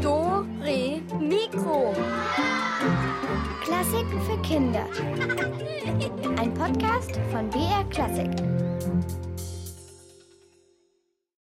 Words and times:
Dore 0.00 0.44
Mikro. 1.18 1.92
Klassiken 3.60 4.20
für 4.22 4.40
Kinder. 4.42 4.86
Ein 6.38 6.54
Podcast 6.54 7.16
von 7.32 7.50
BR 7.50 7.84
Klassik. 7.90 8.30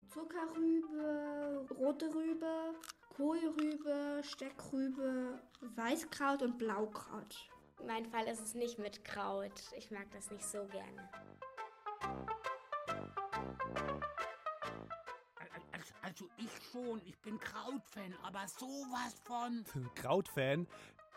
Zuckerrübe, 0.08 1.68
rote 1.78 2.08
Rübe, 2.08 2.74
Kohlrübe, 3.16 4.24
Steckrübe, 4.24 5.40
Weißkraut 5.76 6.42
und 6.42 6.58
Blaukraut. 6.58 7.36
Mein 7.86 8.08
Fall 8.08 8.26
ist 8.28 8.42
es 8.42 8.56
nicht 8.56 8.80
mit 8.80 9.06
Kraut. 9.06 9.62
Ich 9.78 9.92
mag 9.92 10.10
das 10.12 10.32
nicht 10.32 10.46
so 10.46 10.66
gerne. 10.66 11.08
Also, 15.80 15.94
also 16.02 16.30
ich 16.38 16.50
schon, 16.72 17.02
ich 17.06 17.18
bin 17.20 17.40
Krautfan, 17.40 18.14
aber 18.24 18.46
sowas 18.48 19.16
von. 19.24 19.64
Krautfan 19.96 20.68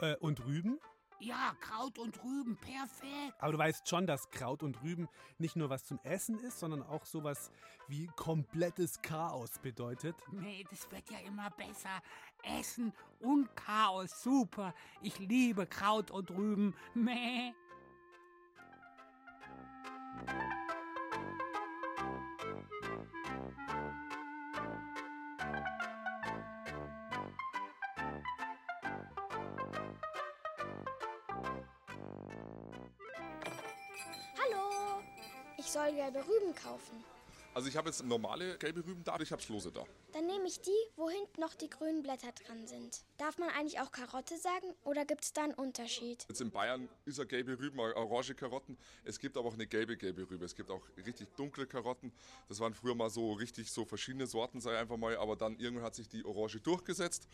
äh, 0.01 0.15
und 0.17 0.45
Rüben? 0.47 0.79
Ja, 1.19 1.55
Kraut 1.61 1.99
und 1.99 2.23
Rüben, 2.25 2.57
perfekt. 2.57 3.35
Aber 3.39 3.53
du 3.53 3.59
weißt 3.59 3.89
schon, 3.89 4.07
dass 4.07 4.31
Kraut 4.31 4.63
und 4.63 4.83
Rüben 4.83 5.09
nicht 5.39 5.55
nur 5.55 5.71
was 5.71 5.85
zum 5.85 6.01
Essen 6.03 6.39
ist, 6.41 6.59
sondern 6.59 6.83
auch 6.83 7.05
sowas 7.07 7.51
wie 7.87 8.09
komplettes 8.17 9.01
Chaos 9.03 9.59
bedeutet. 9.61 10.17
Nee, 10.33 10.65
das 10.69 10.91
wird 10.91 11.09
ja 11.11 11.19
immer 11.21 11.51
besser. 11.51 12.03
Essen 12.59 12.93
und 13.21 13.55
Chaos, 13.55 14.23
super. 14.23 14.75
Ich 15.01 15.19
liebe 15.21 15.67
Kraut 15.67 16.11
und 16.11 16.31
Rüben. 16.31 16.75
Meh. 16.95 17.53
Soll 35.73 35.95
gelbe 35.95 36.19
Rüben 36.19 36.55
kaufen. 36.55 37.03
Also 37.55 37.69
ich 37.69 37.77
habe 37.77 37.91
jetzt 37.91 38.03
normale 38.03 38.57
gelbe 38.57 38.85
Rüben 38.85 39.05
da, 39.05 39.19
ich 39.21 39.31
habe 39.31 39.43
lose 39.49 39.71
da. 39.71 39.85
Dann 40.13 40.27
nehme 40.27 40.47
ich 40.47 40.61
die, 40.63 40.71
wo 40.97 41.11
hinten 41.11 41.39
noch 41.39 41.55
die 41.55 41.69
grünen 41.69 42.03
Blätter 42.03 42.33
dran 42.33 42.67
sind. 42.67 43.03
Darf 43.19 43.37
man 43.37 43.51
eigentlich 43.51 43.79
auch 43.79 43.93
Karotte 43.93 44.39
sagen 44.39 44.67
oder 44.85 45.05
gibt 45.05 45.23
es 45.23 45.35
da 45.35 45.45
einen 45.45 45.55
Unterschied? 45.55 46.25
Jetzt 46.29 46.41
in 46.41 46.51
Bayern 46.51 46.89
ist 47.05 47.19
ja 47.19 47.25
gelbe 47.25 47.59
Rüben, 47.59 47.79
orange 47.79 48.35
Karotten. 48.35 48.79
Es 49.05 49.19
gibt 49.19 49.37
aber 49.37 49.49
auch 49.49 49.55
eine 49.55 49.67
gelbe 49.67 49.99
gelbe 49.99 50.31
Rübe. 50.31 50.47
Es 50.47 50.55
gibt 50.55 50.71
auch 50.71 50.81
richtig 51.05 51.29
dunkle 51.37 51.67
Karotten. 51.67 52.11
Das 52.49 52.59
waren 52.59 52.73
früher 52.73 52.95
mal 52.95 53.11
so 53.11 53.35
richtig 53.35 53.71
so 53.71 53.85
verschiedene 53.85 54.27
Sorten, 54.27 54.63
sei 54.63 54.79
einfach 54.79 54.97
mal. 54.97 55.15
Aber 55.17 55.37
dann 55.37 55.59
irgendwann 55.59 55.85
hat 55.85 55.95
sich 55.95 56.09
die 56.09 56.25
Orange 56.25 56.61
durchgesetzt. 56.61 57.29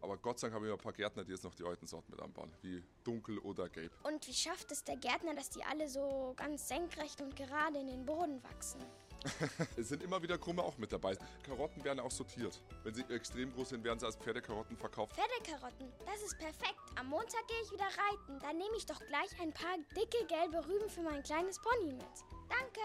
Aber 0.00 0.16
Gott 0.16 0.38
sei 0.38 0.46
Dank 0.46 0.54
habe 0.54 0.66
ich 0.66 0.72
ein 0.72 0.78
paar 0.78 0.92
Gärtner, 0.92 1.24
die 1.24 1.32
jetzt 1.32 1.44
noch 1.44 1.54
die 1.54 1.64
alten 1.64 1.86
Sorten 1.86 2.10
mit 2.10 2.20
anbauen, 2.20 2.50
wie 2.62 2.82
dunkel 3.04 3.38
oder 3.38 3.68
gelb. 3.68 3.92
Und 4.04 4.26
wie 4.26 4.32
schafft 4.32 4.70
es 4.72 4.84
der 4.84 4.96
Gärtner, 4.96 5.34
dass 5.34 5.50
die 5.50 5.62
alle 5.64 5.88
so 5.88 6.32
ganz 6.36 6.68
senkrecht 6.68 7.20
und 7.20 7.36
gerade 7.36 7.78
in 7.78 7.88
den 7.88 8.06
Boden 8.06 8.42
wachsen? 8.44 8.80
Es 9.76 9.88
sind 9.88 10.02
immer 10.02 10.22
wieder 10.22 10.38
Krumme 10.38 10.62
auch 10.62 10.76
mit 10.78 10.92
dabei. 10.92 11.16
Karotten 11.42 11.82
werden 11.84 12.00
auch 12.00 12.10
sortiert. 12.10 12.60
Wenn 12.84 12.94
sie 12.94 13.02
extrem 13.10 13.52
groß 13.52 13.70
sind, 13.70 13.84
werden 13.84 13.98
sie 13.98 14.06
als 14.06 14.16
Pferdekarotten 14.16 14.76
verkauft. 14.76 15.14
Pferdekarotten, 15.14 15.92
das 16.06 16.22
ist 16.22 16.38
perfekt. 16.38 16.78
Am 16.96 17.08
Montag 17.08 17.46
gehe 17.48 17.60
ich 17.64 17.72
wieder 17.72 17.84
reiten. 17.86 18.38
Dann 18.40 18.58
nehme 18.58 18.76
ich 18.76 18.86
doch 18.86 19.00
gleich 19.06 19.40
ein 19.40 19.52
paar 19.52 19.76
dicke 19.96 20.26
gelbe 20.26 20.66
Rüben 20.66 20.88
für 20.88 21.02
mein 21.02 21.22
kleines 21.22 21.60
Pony 21.60 21.92
mit. 21.92 22.06
Danke. 22.48 22.80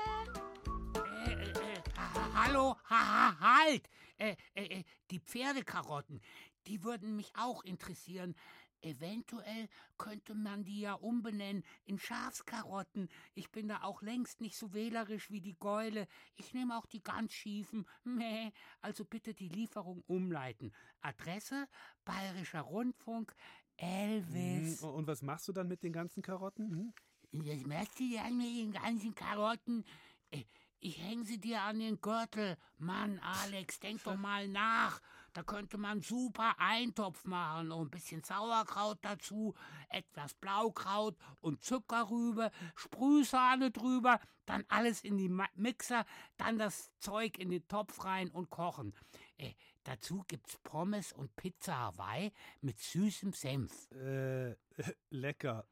Äh, 1.28 1.50
äh, 1.50 1.82
ha, 1.98 2.46
hallo, 2.46 2.76
ha, 2.90 3.40
ha, 3.40 3.40
halt! 3.40 3.90
Äh, 4.18 4.36
äh, 4.56 4.80
äh, 4.80 4.84
die 5.12 5.20
Pferdekarotten, 5.20 6.22
die 6.68 6.84
würden 6.84 7.16
mich 7.16 7.34
auch 7.36 7.64
interessieren. 7.64 8.36
Eventuell 8.84 9.70
könnte 9.98 10.36
man 10.36 10.64
die 10.64 10.82
ja 10.82 10.94
umbenennen 10.94 11.64
in 11.86 11.98
Schafskarotten. 11.98 13.10
Ich 13.34 13.52
bin 13.52 13.68
da 13.68 13.84
auch 13.84 14.02
längst 14.02 14.42
nicht 14.42 14.58
so 14.58 14.74
wählerisch 14.74 15.32
wie 15.32 15.42
die 15.42 15.56
Gäule. 15.58 16.08
Ich 16.36 16.54
nehme 16.54 16.78
auch 16.78 16.86
die 16.86 17.02
ganz 17.02 17.34
schiefen. 17.34 17.86
Meh. 18.04 18.52
Also 18.82 19.06
bitte 19.06 19.34
die 19.34 19.48
Lieferung 19.48 20.04
umleiten. 20.08 20.74
Adresse 21.02 21.68
Bayerischer 22.06 22.62
Rundfunk 22.62 23.36
Elvis. 23.78 24.82
Hm, 24.82 24.90
Und 24.90 25.08
was 25.08 25.22
machst 25.22 25.48
du 25.48 25.54
dann 25.54 25.68
mit 25.68 25.84
den 25.84 25.94
ganzen 25.94 26.22
Karotten? 26.22 26.70
Hm? 26.70 26.94
Das 27.32 27.66
machst 27.66 28.00
du 28.00 28.14
dann 28.14 28.38
mit 28.38 28.48
den 28.48 28.72
ganzen 28.72 29.16
Karotten? 29.16 29.86
Äh, 30.32 30.44
Ich 30.80 31.02
hänge 31.02 31.24
sie 31.24 31.40
dir 31.40 31.62
an 31.62 31.80
den 31.80 32.02
Gürtel. 32.02 32.58
Mann, 32.78 33.20
Alex, 33.20 33.80
denk 33.80 34.04
doch 34.04 34.18
mal 34.18 34.48
nach. 34.48 35.02
Da 35.34 35.42
könnte 35.42 35.78
man 35.78 36.02
super 36.02 36.56
Eintopf 36.60 37.26
machen. 37.26 37.72
Und 37.72 37.88
ein 37.88 37.90
bisschen 37.90 38.24
Sauerkraut 38.24 39.00
dazu, 39.02 39.56
etwas 39.90 40.34
Blaukraut 40.36 41.18
und 41.42 41.64
Zuckerrübe, 41.64 42.52
Sprühsahne 42.76 43.72
drüber, 43.72 44.20
dann 44.46 44.64
alles 44.68 45.04
in 45.04 45.18
die 45.18 45.32
Mixer, 45.56 46.06
dann 46.38 46.60
das 46.60 46.92
Zeug 47.00 47.40
in 47.40 47.50
den 47.50 47.68
Topf 47.68 48.04
rein 48.06 48.30
und 48.30 48.50
kochen. 48.50 48.94
Äh, 49.38 49.54
dazu 49.84 50.24
gibt's 50.28 50.58
Pommes 50.64 51.14
und 51.14 51.36
Pizza 51.36 51.78
Hawaii 51.78 52.32
mit 52.62 52.80
süßem 52.80 53.34
Senf. 53.34 53.92
Äh, 53.92 54.56
lecker. 55.10 55.68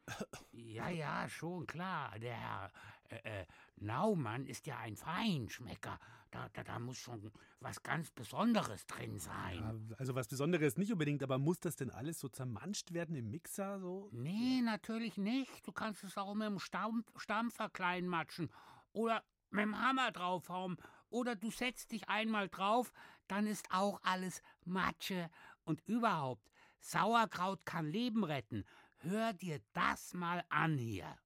Ja, 0.52 0.90
ja, 0.90 1.30
schon 1.30 1.68
klar. 1.68 2.18
Der 2.20 2.34
Herr 2.34 2.72
äh, 3.12 3.42
äh, 3.42 3.46
Naumann 3.78 4.46
ist 4.46 4.68
ja 4.68 4.78
ein 4.80 4.96
Feinschmecker. 4.96 6.00
Da, 6.32 6.48
da, 6.54 6.64
da 6.64 6.80
muss 6.80 6.98
schon 6.98 7.30
was 7.60 7.84
ganz 7.84 8.10
Besonderes 8.12 8.88
drin 8.88 9.20
sein. 9.20 9.88
Ja, 9.90 9.96
Also 9.98 10.16
was 10.16 10.28
Besonderes 10.28 10.78
nicht 10.78 10.92
unbedingt, 10.92 11.22
aber 11.24 11.38
muss 11.38 11.60
das 11.60 11.76
denn 11.76 11.92
alles 11.92 12.20
so 12.20 12.30
zermanscht 12.30 12.94
werden 12.94 13.16
im 13.16 13.30
Mixer? 13.30 13.80
So? 13.80 14.10
Nee, 14.14 14.62
natürlich 14.62 15.18
nicht. 15.18 15.68
Du 15.68 15.74
kannst 15.74 16.04
es 16.04 16.18
auch 16.18 16.34
mit 16.34 16.48
dem 16.48 16.60
Stamm, 16.60 17.04
Stampfer 17.18 17.70
klein 17.70 18.08
matschen. 18.08 18.50
Oder 18.94 19.24
mit 19.50 19.64
dem 19.64 19.78
Hammer 19.78 20.12
draufhauen. 20.12 20.78
Oder 21.10 21.36
du 21.36 21.52
setzt 21.52 21.92
dich 21.92 22.08
einmal 22.08 22.48
drauf, 22.48 22.94
dann 23.28 23.46
ist 23.46 23.68
auch 23.72 24.00
alles 24.04 24.42
Matsche. 24.64 25.30
Und 25.66 25.82
überhaupt, 25.86 26.50
Sauerkraut 26.80 27.66
kann 27.66 27.92
Leben 27.92 28.24
retten. 28.24 28.64
Hör 29.00 29.34
dir 29.34 29.60
das 29.74 30.14
mal 30.14 30.46
an 30.50 30.78
hier. 30.78 31.18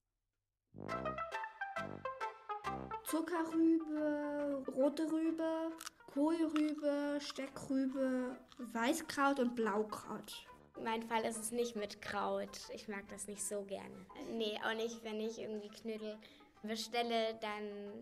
Zuckerrübe, 3.04 4.64
rote 4.76 5.12
Rübe, 5.12 5.72
Kohlrübe, 6.14 7.20
Steckrübe, 7.20 8.38
Weißkraut 8.58 9.40
und 9.40 9.56
Blaukraut. 9.56 10.48
Mein 10.84 11.04
Fall 11.04 11.24
ist 11.24 11.38
es 11.38 11.52
nicht 11.52 11.76
mit 11.76 12.02
Kraut. 12.02 12.60
Ich 12.74 12.88
mag 12.88 13.08
das 13.10 13.28
nicht 13.28 13.44
so 13.44 13.64
gerne. 13.64 14.06
Nee, 14.32 14.60
auch 14.66 14.76
nicht, 14.76 15.04
wenn 15.04 15.20
ich 15.20 15.40
irgendwie 15.40 15.70
Knödel 15.70 16.18
bestelle, 16.64 17.36
dann 17.42 17.94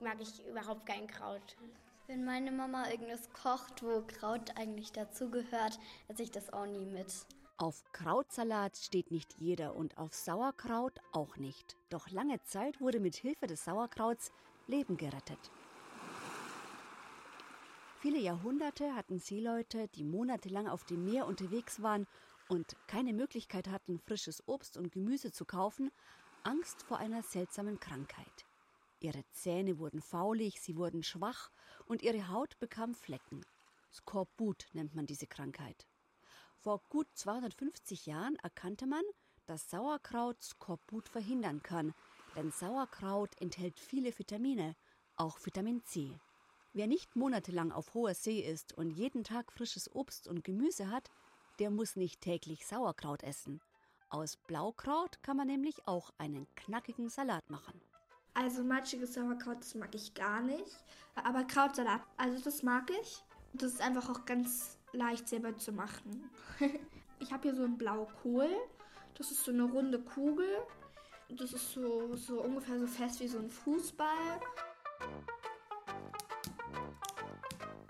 mag 0.00 0.16
ich 0.20 0.46
überhaupt 0.46 0.86
kein 0.86 1.06
Kraut. 1.06 1.56
Wenn 2.06 2.24
meine 2.24 2.50
Mama 2.50 2.90
irgendwas 2.90 3.30
kocht, 3.32 3.82
wo 3.82 4.02
Kraut 4.06 4.56
eigentlich 4.56 4.92
dazugehört, 4.92 5.78
esse 6.08 6.22
ich 6.22 6.30
das 6.30 6.52
auch 6.52 6.66
nie 6.66 6.86
mit. 6.86 7.12
Auf 7.60 7.82
Krautsalat 7.90 8.76
steht 8.76 9.10
nicht 9.10 9.34
jeder 9.40 9.74
und 9.74 9.98
auf 9.98 10.14
Sauerkraut 10.14 11.00
auch 11.10 11.36
nicht. 11.38 11.76
Doch 11.90 12.08
lange 12.08 12.40
Zeit 12.44 12.80
wurde 12.80 13.00
mit 13.00 13.16
Hilfe 13.16 13.48
des 13.48 13.64
Sauerkrauts 13.64 14.30
Leben 14.68 14.96
gerettet. 14.96 15.50
Viele 17.98 18.20
Jahrhunderte 18.20 18.94
hatten 18.94 19.18
Seeleute, 19.18 19.88
die 19.88 20.04
monatelang 20.04 20.68
auf 20.68 20.84
dem 20.84 21.04
Meer 21.04 21.26
unterwegs 21.26 21.82
waren 21.82 22.06
und 22.48 22.76
keine 22.86 23.12
Möglichkeit 23.12 23.66
hatten, 23.66 23.98
frisches 23.98 24.46
Obst 24.46 24.76
und 24.76 24.92
Gemüse 24.92 25.32
zu 25.32 25.44
kaufen, 25.44 25.90
Angst 26.44 26.84
vor 26.84 26.98
einer 26.98 27.24
seltsamen 27.24 27.80
Krankheit. 27.80 28.46
Ihre 29.00 29.24
Zähne 29.32 29.80
wurden 29.80 30.00
faulig, 30.00 30.60
sie 30.60 30.76
wurden 30.76 31.02
schwach 31.02 31.50
und 31.86 32.02
ihre 32.02 32.28
Haut 32.28 32.56
bekam 32.60 32.94
Flecken. 32.94 33.44
Skorbut 33.92 34.68
nennt 34.74 34.94
man 34.94 35.06
diese 35.06 35.26
Krankheit. 35.26 35.87
Vor 36.68 36.82
gut 36.90 37.06
250 37.14 38.04
Jahren 38.04 38.36
erkannte 38.42 38.86
man, 38.86 39.00
dass 39.46 39.70
Sauerkraut 39.70 40.42
Skorbut 40.42 41.08
verhindern 41.08 41.62
kann, 41.62 41.94
denn 42.36 42.52
Sauerkraut 42.52 43.30
enthält 43.40 43.80
viele 43.80 44.18
Vitamine, 44.18 44.76
auch 45.16 45.38
Vitamin 45.46 45.82
C. 45.84 46.12
Wer 46.74 46.86
nicht 46.86 47.16
monatelang 47.16 47.72
auf 47.72 47.94
hoher 47.94 48.12
See 48.12 48.40
ist 48.40 48.76
und 48.76 48.90
jeden 48.90 49.24
Tag 49.24 49.50
frisches 49.50 49.90
Obst 49.94 50.28
und 50.28 50.44
Gemüse 50.44 50.90
hat, 50.90 51.10
der 51.58 51.70
muss 51.70 51.96
nicht 51.96 52.20
täglich 52.20 52.66
Sauerkraut 52.66 53.22
essen. 53.22 53.62
Aus 54.10 54.36
Blaukraut 54.36 55.22
kann 55.22 55.38
man 55.38 55.46
nämlich 55.46 55.88
auch 55.88 56.10
einen 56.18 56.46
knackigen 56.54 57.08
Salat 57.08 57.48
machen. 57.48 57.80
Also 58.34 58.62
matschiges 58.62 59.14
Sauerkraut, 59.14 59.60
das 59.60 59.74
mag 59.74 59.94
ich 59.94 60.12
gar 60.12 60.42
nicht. 60.42 60.84
Aber 61.14 61.44
Krautsalat, 61.44 62.02
also 62.18 62.44
das 62.44 62.62
mag 62.62 62.90
ich. 63.00 63.24
Das 63.54 63.72
ist 63.72 63.80
einfach 63.80 64.10
auch 64.10 64.26
ganz 64.26 64.77
leicht 64.92 65.28
selber 65.28 65.56
zu 65.56 65.72
machen. 65.72 66.30
ich 67.18 67.32
habe 67.32 67.42
hier 67.44 67.54
so 67.54 67.64
einen 67.64 67.78
Blaukohl. 67.78 68.50
Das 69.14 69.30
ist 69.30 69.44
so 69.44 69.52
eine 69.52 69.64
runde 69.64 70.00
Kugel. 70.00 70.48
Das 71.28 71.52
ist 71.52 71.72
so, 71.72 72.14
so 72.16 72.42
ungefähr 72.42 72.78
so 72.78 72.86
fest 72.86 73.20
wie 73.20 73.28
so 73.28 73.38
ein 73.38 73.50
Fußball. 73.50 74.40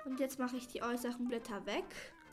Und 0.04 0.18
jetzt 0.20 0.38
mache 0.38 0.56
ich 0.56 0.66
die 0.68 0.82
äußeren 0.82 1.28
Blätter 1.28 1.64
weg 1.66 1.84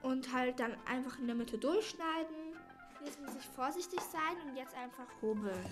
und 0.02 0.34
halt 0.34 0.60
dann 0.60 0.76
einfach 0.86 1.20
in 1.20 1.28
der 1.28 1.36
Mitte 1.36 1.58
durchschneiden. 1.58 2.56
Jetzt 3.04 3.22
muss 3.22 3.36
ich 3.36 3.46
vorsichtig 3.50 4.00
sein 4.00 4.50
und 4.50 4.56
jetzt 4.56 4.76
einfach 4.76 5.06
hobeln. 5.22 5.66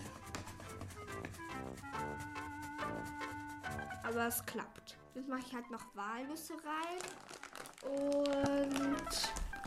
Aber 4.04 4.28
es 4.28 4.46
klappt. 4.46 4.98
Jetzt 5.16 5.30
mache 5.30 5.42
ich 5.48 5.54
halt 5.54 5.72
noch 5.72 5.96
Walnüsse 5.96 6.54
rein 6.54 7.00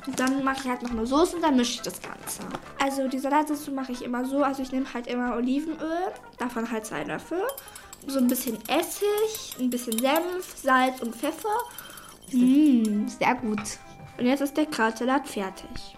und 0.06 0.20
dann 0.20 0.44
mache 0.44 0.60
ich 0.60 0.68
halt 0.68 0.82
noch 0.82 0.90
eine 0.90 1.06
Soße 1.06 1.36
und 1.36 1.42
dann 1.42 1.56
mische 1.56 1.74
ich 1.74 1.82
das 1.82 2.00
Ganze. 2.00 2.42
Also 2.80 3.08
die 3.08 3.18
Salatsauce 3.18 3.68
mache 3.68 3.92
ich 3.92 4.02
immer 4.02 4.24
so, 4.24 4.42
also 4.42 4.62
ich 4.62 4.70
nehme 4.70 4.86
halt 4.92 5.06
immer 5.08 5.34
Olivenöl, 5.36 6.12
davon 6.38 6.70
halt 6.70 6.86
zwei 6.86 7.02
Löffel, 7.04 7.42
so 8.06 8.18
ein 8.18 8.28
bisschen 8.28 8.58
Essig, 8.68 9.56
ein 9.58 9.70
bisschen 9.70 9.98
Senf, 9.98 10.56
Salz 10.62 11.00
und 11.02 11.14
Pfeffer. 11.14 11.48
Mmh, 12.32 13.08
sehr 13.08 13.34
gut. 13.36 13.78
Und 14.18 14.26
jetzt 14.26 14.40
ist 14.40 14.56
der 14.56 14.66
Krautsalat 14.66 15.28
fertig. 15.28 15.96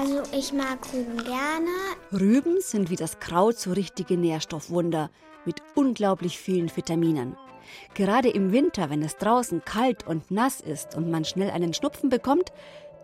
Also 0.00 0.22
ich 0.32 0.52
mag 0.52 0.78
Rüben 0.92 1.16
gerne. 1.24 1.70
Rüben 2.12 2.60
sind 2.60 2.90
wie 2.90 2.96
das 2.96 3.18
Kraut 3.20 3.58
so 3.58 3.72
richtige 3.72 4.16
Nährstoffwunder 4.16 5.10
mit 5.44 5.56
unglaublich 5.74 6.38
vielen 6.38 6.74
Vitaminen. 6.74 7.36
Gerade 7.94 8.28
im 8.28 8.52
Winter, 8.52 8.90
wenn 8.90 9.02
es 9.02 9.16
draußen 9.16 9.64
kalt 9.64 10.06
und 10.06 10.30
nass 10.30 10.60
ist 10.60 10.96
und 10.96 11.10
man 11.10 11.24
schnell 11.24 11.50
einen 11.50 11.74
Schnupfen 11.74 12.08
bekommt, 12.10 12.52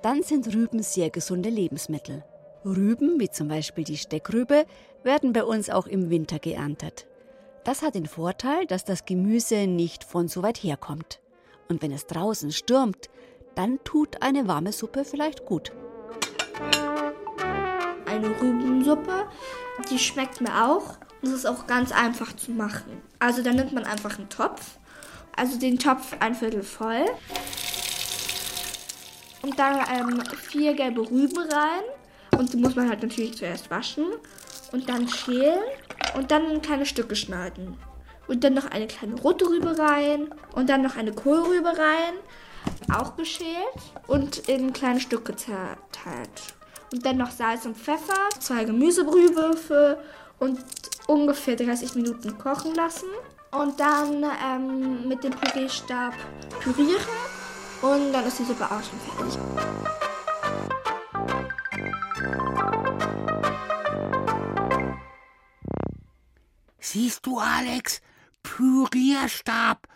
dann 0.03 0.23
sind 0.23 0.53
Rüben 0.55 0.83
sehr 0.83 1.11
gesunde 1.11 1.51
Lebensmittel. 1.51 2.25
Rüben, 2.65 3.19
wie 3.19 3.31
zum 3.31 3.49
Beispiel 3.49 3.85
die 3.85 3.97
Steckrübe, 3.97 4.67
werden 5.03 5.33
bei 5.33 5.45
uns 5.45 5.71
auch 5.71 5.87
im 5.87 6.11
Winter 6.11 6.39
geerntet. 6.39 7.07
Das 7.65 7.83
hat 7.83 7.95
den 7.95 8.07
Vorteil, 8.07 8.67
dass 8.67 8.85
das 8.85 9.05
Gemüse 9.05 9.67
nicht 9.67 10.05
von 10.05 10.29
so 10.29 10.43
weit 10.43 10.59
herkommt. 10.59 11.21
Und 11.69 11.83
wenn 11.83 11.93
es 11.93 12.07
draußen 12.07 12.53
stürmt, 12.53 13.11
dann 13.55 13.79
tut 13.85 14.23
eine 14.23 14.49
warme 14.49 14.73
Suppe 14.73 15.05
vielleicht 15.05 15.45
gut. 15.45 15.73
Eine 18.07 18.29
Rübensuppe, 18.41 19.27
die 19.91 19.99
schmeckt 19.99 20.41
mir 20.41 20.67
auch. 20.67 20.99
Das 21.23 21.31
ist 21.33 21.47
auch 21.47 21.67
ganz 21.67 21.93
einfach 21.93 22.35
zu 22.35 22.51
machen. 22.51 23.03
Also 23.19 23.43
dann 23.43 23.57
nimmt 23.57 23.73
man 23.73 23.85
einfach 23.85 24.19
einen 24.19 24.29
Topf, 24.29 24.79
also 25.37 25.59
den 25.59 25.79
Topf 25.79 26.17
ein 26.21 26.35
Viertel 26.35 26.63
voll. 26.63 27.05
Und 29.43 29.59
dann 29.59 29.81
ähm, 29.91 30.23
vier 30.37 30.75
gelbe 30.75 31.03
Rüben 31.03 31.39
rein. 31.39 31.83
Und 32.39 32.53
die 32.53 32.57
muss 32.57 32.77
man 32.77 32.89
halt 32.89 33.03
natürlich 33.03 33.37
zuerst 33.37 33.71
waschen. 33.71 34.05
Und 34.73 34.89
dann 34.89 35.09
schälen. 35.09 35.61
Und 36.15 36.31
dann 36.31 36.51
in 36.51 36.63
kleine 36.63 36.87
Stücke 36.87 37.17
schneiden. 37.17 37.77
Und 38.29 38.45
dann 38.45 38.55
noch 38.55 38.71
eine 38.71 38.87
kleine 38.87 39.17
rote 39.21 39.47
Rübe 39.47 39.79
rein. 39.79 40.33
Und 40.55 40.69
dann 40.69 40.83
noch 40.83 40.97
eine 40.97 41.13
Kohlrübe 41.13 41.69
rein, 41.69 42.15
auch 42.95 43.17
geschält. 43.17 43.47
Und 44.07 44.49
in 44.49 44.73
kleine 44.73 45.01
Stücke 45.01 45.35
zerteilt. 45.37 46.55
Und 46.93 47.07
dann 47.07 47.19
noch 47.19 47.31
Salz 47.31 47.67
und 47.67 47.77
Pfeffer, 47.77 48.29
zwei 48.41 48.65
Gemüsebrühwürfel 48.65 49.99
und 50.41 50.59
ungefähr 51.07 51.57
30 51.57 51.95
Minuten 51.95 52.37
kochen 52.39 52.75
lassen. 52.75 53.09
Und 53.53 53.79
dann 53.81 54.25
ähm, 54.45 55.09
mit 55.09 55.25
dem 55.25 55.33
Pürierstab 55.33 56.15
pürieren 56.61 57.01
und 57.83 58.13
dann 58.13 58.25
ist 58.27 58.39
die 58.39 58.45
Suppe 58.45 58.65
auch 58.65 58.83
schon 58.83 59.01
fertig. 59.01 59.39
Siehst 66.79 67.27
du, 67.27 67.39
Alex? 67.39 68.01
Pürierstab. 68.43 69.87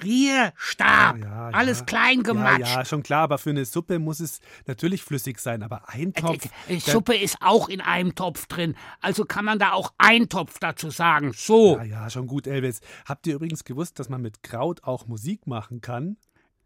Pürierstab. 0.00 1.18
Ja, 1.18 1.24
ja, 1.24 1.50
Alles 1.50 1.80
ja. 1.80 1.84
klein 1.84 2.22
gematscht. 2.22 2.60
Ja, 2.60 2.78
ja, 2.78 2.84
schon 2.84 3.02
klar, 3.02 3.22
aber 3.22 3.38
für 3.38 3.50
eine 3.50 3.64
Suppe 3.64 3.98
muss 3.98 4.20
es 4.20 4.40
natürlich 4.66 5.02
flüssig 5.02 5.38
sein, 5.38 5.62
aber 5.62 5.88
ein 5.88 6.12
Topf. 6.12 6.48
Äh, 6.68 6.78
Suppe 6.78 7.16
ist 7.16 7.36
auch 7.40 7.68
in 7.68 7.80
einem 7.80 8.14
Topf 8.14 8.46
drin, 8.46 8.76
also 9.00 9.24
kann 9.24 9.44
man 9.44 9.58
da 9.58 9.72
auch 9.72 9.92
Eintopf 9.98 10.58
dazu 10.58 10.90
sagen. 10.90 11.32
So. 11.34 11.76
Ja, 11.76 11.84
ja, 11.84 12.10
schon 12.10 12.26
gut, 12.26 12.46
Elvis. 12.46 12.80
Habt 13.06 13.26
ihr 13.26 13.34
übrigens 13.34 13.64
gewusst, 13.64 13.98
dass 13.98 14.08
man 14.08 14.22
mit 14.22 14.42
Kraut 14.42 14.84
auch 14.84 15.06
Musik 15.06 15.46
machen 15.46 15.80
kann? 15.80 16.16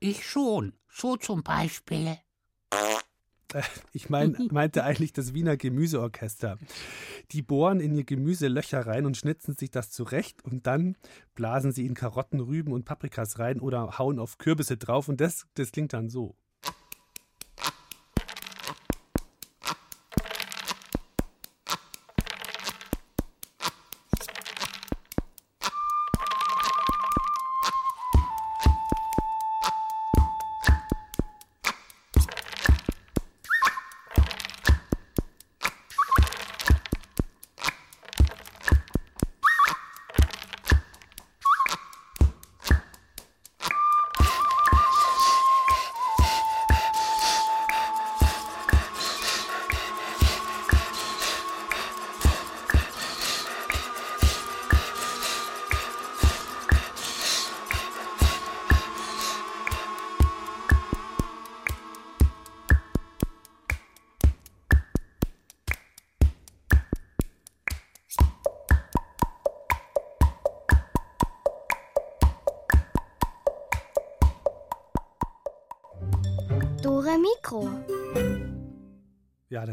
Ich 0.01 0.27
schon. 0.27 0.75
So 0.89 1.17
zum 1.17 1.43
Beispiel. 1.43 2.19
Ich 3.93 4.11
mein, 4.11 4.37
meinte 4.51 4.85
eigentlich 4.85 5.13
das 5.13 5.35
Wiener 5.35 5.57
Gemüseorchester. 5.57 6.59
Die 7.31 7.43
bohren 7.43 7.81
in 7.81 7.95
ihr 7.95 8.05
Gemüse 8.05 8.49
Löcher 8.49 8.87
rein 8.87 9.07
und 9.07 9.17
schnitzen 9.17 9.55
sich 9.55 9.71
das 9.71 9.91
zurecht 9.91 10.45
und 10.45 10.67
dann 10.67 10.97
blasen 11.35 11.73
sie 11.73 11.87
in 11.87 11.95
Karotten, 11.95 12.41
Rüben 12.41 12.73
und 12.73 12.85
Paprikas 12.85 13.39
rein 13.39 13.61
oder 13.61 13.99
hauen 13.99 14.19
auf 14.19 14.39
Kürbisse 14.39 14.77
drauf 14.77 15.09
und 15.09 15.21
das, 15.21 15.47
das 15.55 15.73
klingt 15.73 15.93
dann 15.93 16.09
so. 16.09 16.37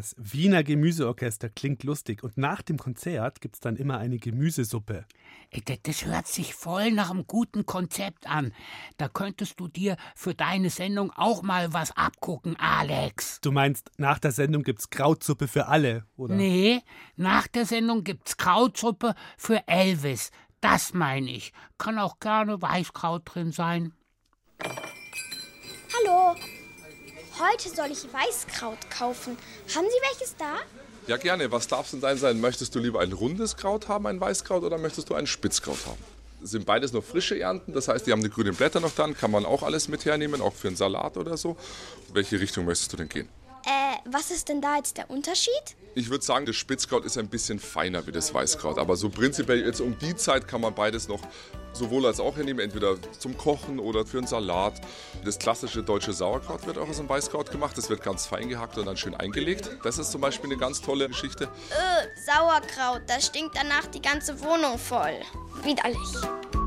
Das 0.02 0.16
Wiener 0.18 0.64
Gemüseorchester 0.64 1.48
klingt 1.50 1.84
lustig 1.84 2.24
und 2.24 2.36
nach 2.36 2.64
dem 2.64 2.80
Konzert 2.80 3.40
gibt 3.40 3.54
es 3.58 3.62
dann 3.62 3.76
immer 3.76 4.00
eine 4.00 4.18
Gemüsesuppe. 4.18 5.06
Das 5.66 5.78
das 5.84 6.06
hört 6.06 6.26
sich 6.26 6.56
voll 6.56 6.90
nach 6.90 7.12
einem 7.12 7.28
guten 7.28 7.68
Konzept 7.68 8.26
an. 8.26 8.52
Da 8.98 9.10
könntest 9.10 9.60
du 9.60 9.68
dir 9.68 9.98
für 10.16 10.34
deine 10.34 10.72
Sendung 10.72 11.12
auch 11.12 11.44
mal 11.44 11.72
was 11.74 11.96
abgucken, 11.96 12.56
Alex. 12.58 13.42
Du 13.42 13.52
meinst, 13.52 13.92
nach 14.00 14.18
der 14.18 14.32
Sendung 14.32 14.64
gibt's 14.64 14.90
Krautsuppe 14.90 15.48
für 15.48 15.68
alle, 15.68 16.08
oder? 16.18 16.34
Nee, 16.34 16.82
nach 17.16 17.48
der 17.48 17.68
Sendung 17.68 18.04
gibt's 18.04 18.38
Krautsuppe 18.38 19.14
für 19.38 19.68
Elvis. 19.68 20.32
Das 20.62 20.96
meine 20.96 21.30
ich. 21.30 21.54
Kann 21.78 22.00
auch 22.00 22.20
gerne 22.20 22.60
Weißkraut 22.60 23.22
drin 23.26 23.52
sein. 23.52 23.94
Heute 27.42 27.70
soll 27.70 27.88
ich 27.92 28.04
Weißkraut 28.14 28.78
kaufen. 28.92 29.36
Haben 29.76 29.88
Sie 29.88 30.10
welches 30.12 30.36
da? 30.38 30.58
Ja, 31.08 31.18
gerne. 31.18 31.52
Was 31.52 31.68
darf 31.68 31.92
es 31.92 32.00
denn 32.00 32.18
sein? 32.18 32.40
Möchtest 32.40 32.76
du 32.76 32.80
lieber 32.80 33.00
ein 33.00 33.14
rundes 33.14 33.58
Kraut 33.58 33.88
haben, 33.88 34.06
ein 34.06 34.22
Weißkraut, 34.22 34.64
oder 34.64 34.78
möchtest 34.78 35.10
du 35.10 35.16
ein 35.16 35.26
Spitzkraut 35.26 35.88
haben? 35.88 35.98
Sind 36.44 36.68
beides 36.68 36.94
noch 36.94 37.04
frische 37.04 37.40
Ernten, 37.40 37.74
das 37.74 37.88
heißt, 37.88 38.06
die 38.06 38.12
haben 38.12 38.22
die 38.22 38.30
grünen 38.30 38.56
Blätter 38.56 38.80
noch 38.80 38.94
dran, 38.94 39.18
kann 39.18 39.32
man 39.32 39.46
auch 39.46 39.64
alles 39.64 39.88
mit 39.88 40.06
hernehmen, 40.06 40.40
auch 40.40 40.54
für 40.54 40.68
einen 40.68 40.78
Salat 40.78 41.18
oder 41.18 41.36
so. 41.36 41.58
Welche 42.14 42.40
Richtung 42.40 42.66
möchtest 42.66 42.94
du 42.94 42.98
denn 42.98 43.10
gehen? 43.10 43.28
Äh, 43.66 43.98
was 44.06 44.32
ist 44.32 44.50
denn 44.50 44.62
da 44.62 44.78
jetzt 44.78 44.98
der 44.98 45.10
Unterschied? 45.10 45.76
Ich 45.94 46.10
würde 46.10 46.24
sagen, 46.24 46.46
das 46.46 46.56
Spitzkraut 46.56 47.06
ist 47.06 47.18
ein 47.18 47.28
bisschen 47.28 47.60
feiner 47.60 48.08
wie 48.08 48.12
das 48.12 48.34
Weißkraut. 48.34 48.78
Aber 48.78 48.96
so 48.96 49.10
prinzipiell 49.10 49.66
jetzt 49.66 49.82
um 49.82 49.98
die 50.00 50.16
Zeit 50.16 50.48
kann 50.48 50.62
man 50.62 50.74
beides 50.74 51.08
noch 51.08 51.20
sowohl 51.74 52.06
als 52.06 52.20
auch 52.20 52.36
hernehmen, 52.38 52.64
entweder 52.64 52.96
zum 53.18 53.38
Kochen 53.38 53.80
oder 53.80 54.06
für 54.06 54.18
einen 54.18 54.28
Salat. 54.28 54.80
Das 55.26 55.38
klassische 55.38 55.84
deutsche 55.84 56.14
Sauerkraut 56.14 56.66
wird 56.66 56.78
auch 56.78 56.88
aus 56.88 56.98
dem 56.98 57.10
Weißkraut 57.10 57.52
gemacht. 57.52 57.78
Das 57.78 57.90
wird 57.90 58.04
ganz 58.04 58.26
fein 58.26 58.50
gehackt 58.50 58.78
und 58.78 58.86
dann 58.86 58.98
schön 58.98 59.16
eingelegt. 59.16 59.70
Das 59.84 59.98
ist 59.98 60.12
zum 60.12 60.22
Beispiel 60.22 60.50
eine 60.50 60.60
ganz 60.60 60.82
tolle 60.82 61.08
Geschichte. 61.08 61.46
Äh, 61.70 62.08
Sauerkraut, 62.26 63.02
das 63.08 63.26
stinkt 63.28 63.56
danach 63.56 63.86
die 63.88 64.02
ganze 64.02 64.40
Wohnung 64.42 64.78
voll. 64.78 65.20
Widerlich. 65.64 66.61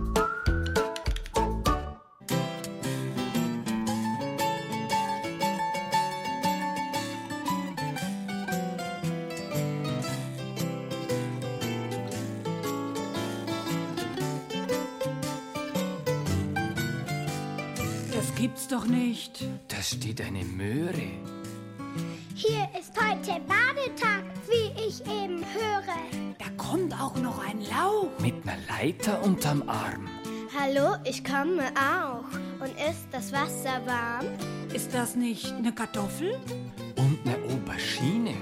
Doch 18.85 18.91
nicht. 18.91 19.45
Da 19.69 19.81
steht 19.83 20.21
eine 20.21 20.45
Möhre. 20.45 21.09
Hier 22.35 22.69
ist 22.79 22.93
heute 22.99 23.41
Badetag, 23.47 24.25
wie 24.49 24.89
ich 24.89 25.01
eben 25.03 25.45
höre. 25.45 26.35
Da 26.39 26.45
kommt 26.57 26.93
auch 27.01 27.17
noch 27.17 27.45
ein 27.47 27.61
Lauch. 27.63 28.11
Mit 28.19 28.35
einer 28.43 28.59
Leiter 28.69 29.23
unterm 29.23 29.69
Arm. 29.69 30.09
Hallo, 30.59 30.97
ich 31.05 31.25
komme 31.25 31.65
auch. 31.77 32.25
Und 32.61 32.73
ist 32.79 33.07
das 33.13 33.33
Wasser 33.33 33.81
warm? 33.87 34.27
Ist 34.73 34.93
das 34.95 35.15
nicht 35.15 35.53
eine 35.53 35.73
Kartoffel? 35.73 36.39
Und 36.97 37.19
eine 37.25 37.37
Aubergine. 37.45 38.35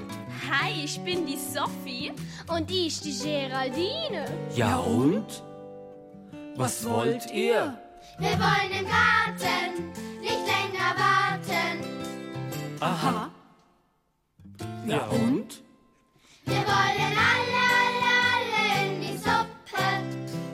Hi, 0.50 0.84
ich 0.84 0.98
bin 1.00 1.26
die 1.26 1.36
Sophie. 1.36 2.12
Und 2.48 2.68
die 2.68 2.88
ist 2.88 3.04
die 3.04 3.16
Geraldine. 3.18 4.26
Ja 4.54 4.78
und? 4.78 5.42
Was 6.56 6.86
wollt 6.88 7.30
ihr? 7.32 7.78
Wir 8.18 8.38
wollen 8.38 8.72
im 8.78 8.86
Garten 8.86 10.11
länger 10.72 10.94
warten. 10.96 11.78
Aha. 12.80 13.30
Ja 14.86 15.04
und? 15.06 15.62
Wir 16.44 16.54
wollen 16.54 17.16
alle, 17.30 17.62
alle, 17.78 18.12
alle 18.32 18.86
in 18.86 19.00
die 19.00 19.16
Suppe. 19.16 19.84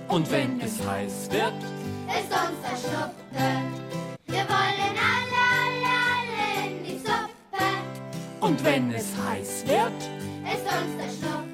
Und 0.08 0.30
wenn 0.30 0.60
es 0.60 0.86
heiß 0.86 1.30
wird, 1.30 1.54
Ist 2.08 2.32
uns 2.32 2.58
der 2.62 2.76
Schnuppe. 2.76 3.46
Wir 4.26 4.44
wollen 4.54 4.96
alle, 5.14 5.40
alle, 5.62 5.94
alle 6.14 6.68
in 6.68 6.84
die 6.84 6.98
Suppe. 6.98 7.64
und 8.40 8.64
wenn 8.64 8.90
es 8.92 9.06
heiß 9.26 9.66
wird, 9.66 9.92
Ist 10.52 10.66
uns 10.66 10.92
der 10.98 11.10
Schnuppe. 11.18 11.47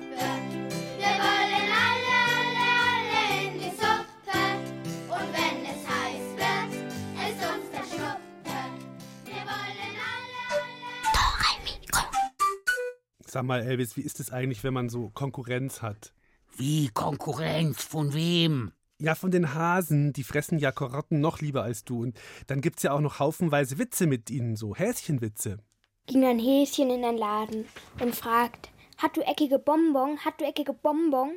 Sag 13.35 13.43
mal, 13.43 13.62
Elvis, 13.62 13.97
wie 13.97 14.03
ist 14.03 14.21
es 14.21 14.31
eigentlich, 14.31 14.62
wenn 14.62 14.75
man 14.75 14.88
so 14.88 15.11
Konkurrenz 15.12 15.83
hat? 15.83 16.12
Wie 16.57 16.88
Konkurrenz? 16.95 17.83
Von 17.83 18.14
wem? 18.14 18.71
Ja, 19.00 19.17
von 19.17 19.33
den 19.33 19.55
Hasen, 19.55 20.12
die 20.12 20.23
fressen 20.23 20.61
ja 20.61 20.71
Karotten 20.71 21.21
noch 21.21 21.41
lieber 21.41 21.64
als 21.64 21.83
du. 21.83 22.00
Und 22.05 22.17
dann 22.47 22.61
gibt's 22.61 22.85
ja 22.85 22.93
auch 22.93 23.00
noch 23.00 23.19
haufenweise 23.19 23.76
Witze 23.81 24.07
mit 24.07 24.31
ihnen, 24.31 24.55
so 24.55 24.76
Häschenwitze. 24.76 25.59
Ging 26.07 26.25
ein 26.25 26.38
Häschen 26.38 26.91
in 26.91 27.05
einen 27.05 27.19
Laden 27.19 27.64
und 28.00 28.14
fragt, 28.14 28.71
hat 28.99 29.17
du 29.17 29.21
eckige 29.23 29.59
Bonbon, 29.59 30.17
hat 30.25 30.41
du 30.41 30.45
eckige 30.45 30.73
Bonbon? 30.73 31.33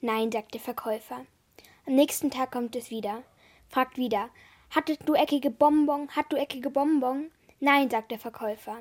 Nein, 0.00 0.32
sagt 0.32 0.54
der 0.54 0.62
Verkäufer. 0.62 1.26
Am 1.84 1.94
nächsten 1.94 2.30
Tag 2.30 2.52
kommt 2.52 2.74
es 2.74 2.88
wieder, 2.88 3.22
fragt 3.68 3.98
wieder, 3.98 4.30
hattest 4.70 5.06
du 5.06 5.12
eckige 5.12 5.50
Bonbon, 5.50 6.08
hat 6.08 6.32
du 6.32 6.36
eckige 6.36 6.70
Bonbon? 6.70 7.30
Nein, 7.60 7.90
sagt 7.90 8.12
der 8.12 8.18
Verkäufer. 8.18 8.78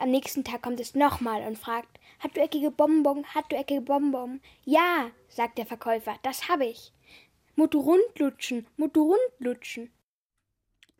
Am 0.00 0.10
nächsten 0.10 0.44
Tag 0.44 0.62
kommt 0.62 0.80
es 0.80 0.94
nochmal 0.94 1.42
und 1.42 1.58
fragt, 1.58 2.00
hat 2.20 2.34
du 2.34 2.40
eckige 2.40 2.70
Bonbon, 2.70 3.22
hat 3.34 3.52
du 3.52 3.56
eckige 3.56 3.82
Bonbon? 3.82 4.40
Ja, 4.64 5.10
sagt 5.28 5.58
der 5.58 5.66
Verkäufer, 5.66 6.14
das 6.22 6.48
habe 6.48 6.64
ich. 6.64 6.94
Muttu 7.54 7.80
rundlutschen, 7.80 8.66
Muttu 8.78 9.12
rundlutschen. 9.12 9.90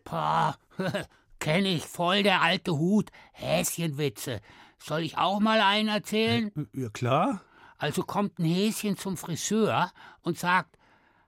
Pah, 0.05 0.59
kenn 1.39 1.65
ich 1.65 1.87
voll 1.87 2.23
der 2.23 2.43
alte 2.43 2.77
Hut. 2.77 3.09
Häschenwitze. 3.33 4.43
Soll 4.79 5.01
ich 5.01 5.17
auch 5.17 5.41
mal 5.41 5.63
einen 5.63 5.89
erzählen? 5.89 6.69
Ja, 6.75 6.91
klar. 6.91 7.41
Also 7.79 8.03
kommt 8.03 8.39
ein 8.39 8.45
Häschen 8.45 8.99
zum 8.99 9.17
Friseur 9.17 9.91
und 10.21 10.39
sagt, 10.39 10.77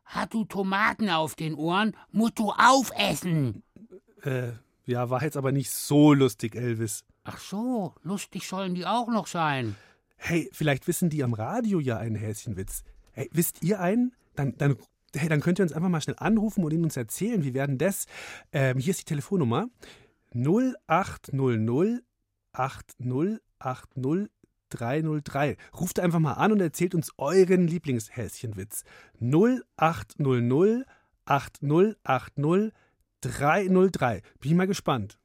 hat 0.04 0.34
du 0.34 0.44
Tomaten 0.44 1.08
auf 1.08 1.36
den 1.36 1.54
Ohren, 1.54 1.96
musst 2.10 2.38
du 2.38 2.50
aufessen. 2.50 3.62
Äh, 4.22 4.52
ja, 4.84 5.08
war 5.08 5.22
jetzt 5.22 5.38
aber 5.38 5.52
nicht 5.52 5.70
so 5.70 6.12
lustig, 6.12 6.54
Elvis. 6.54 7.06
Ach 7.24 7.38
so, 7.38 7.94
lustig 8.02 8.48
sollen 8.48 8.74
die 8.74 8.86
auch 8.86 9.08
noch 9.08 9.26
sein. 9.26 9.76
Hey, 10.16 10.48
vielleicht 10.52 10.86
wissen 10.88 11.10
die 11.10 11.22
am 11.22 11.34
Radio 11.34 11.80
ja 11.80 11.98
einen 11.98 12.16
Häschenwitz. 12.16 12.82
Hey, 13.12 13.28
wisst 13.32 13.62
ihr 13.62 13.80
einen? 13.80 14.14
Dann, 14.34 14.56
dann, 14.56 14.76
hey, 15.14 15.28
dann 15.28 15.40
könnt 15.40 15.58
ihr 15.60 15.64
uns 15.64 15.72
einfach 15.72 15.88
mal 15.88 16.00
schnell 16.00 16.16
anrufen 16.18 16.64
und 16.64 16.72
ihn 16.72 16.84
uns 16.84 16.96
erzählen. 16.96 17.44
Wie 17.44 17.54
werden 17.54 17.78
das? 17.78 18.06
Ähm, 18.52 18.78
hier 18.78 18.90
ist 18.90 19.00
die 19.00 19.04
Telefonnummer 19.04 19.68
0800 20.34 22.02
8080 22.52 24.30
303. 24.70 25.56
Ruft 25.78 26.00
einfach 26.00 26.18
mal 26.18 26.32
an 26.34 26.52
und 26.52 26.60
erzählt 26.60 26.94
uns 26.94 27.12
euren 27.18 27.66
Lieblingshäschenwitz. 27.66 28.84
0800 29.20 30.86
8080 31.24 32.72
303. 33.20 34.22
Bin 34.40 34.50
ich 34.50 34.56
mal 34.56 34.66
gespannt. 34.66 35.18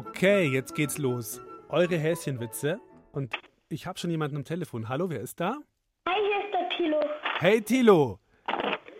Okay, 0.00 0.46
jetzt 0.46 0.74
geht's 0.74 0.96
los. 0.96 1.42
Eure 1.68 1.98
Häschenwitze. 1.98 2.80
Und 3.12 3.34
ich 3.68 3.86
habe 3.86 3.98
schon 3.98 4.10
jemanden 4.10 4.38
am 4.38 4.44
Telefon. 4.44 4.88
Hallo, 4.88 5.10
wer 5.10 5.20
ist 5.20 5.38
da? 5.38 5.58
Hi, 6.08 6.16
hier 6.16 6.42
ist 6.42 6.54
der 6.54 6.68
Tilo. 6.70 7.00
Hey, 7.38 7.60
Tilo. 7.60 8.18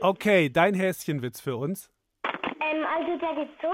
Okay, 0.02 0.50
dein 0.50 0.74
Häschenwitz 0.74 1.40
für 1.40 1.56
uns. 1.56 1.90
Ähm, 2.60 2.84
also 2.84 3.16
der 3.16 3.34
geht 3.34 3.48
so. 3.62 3.72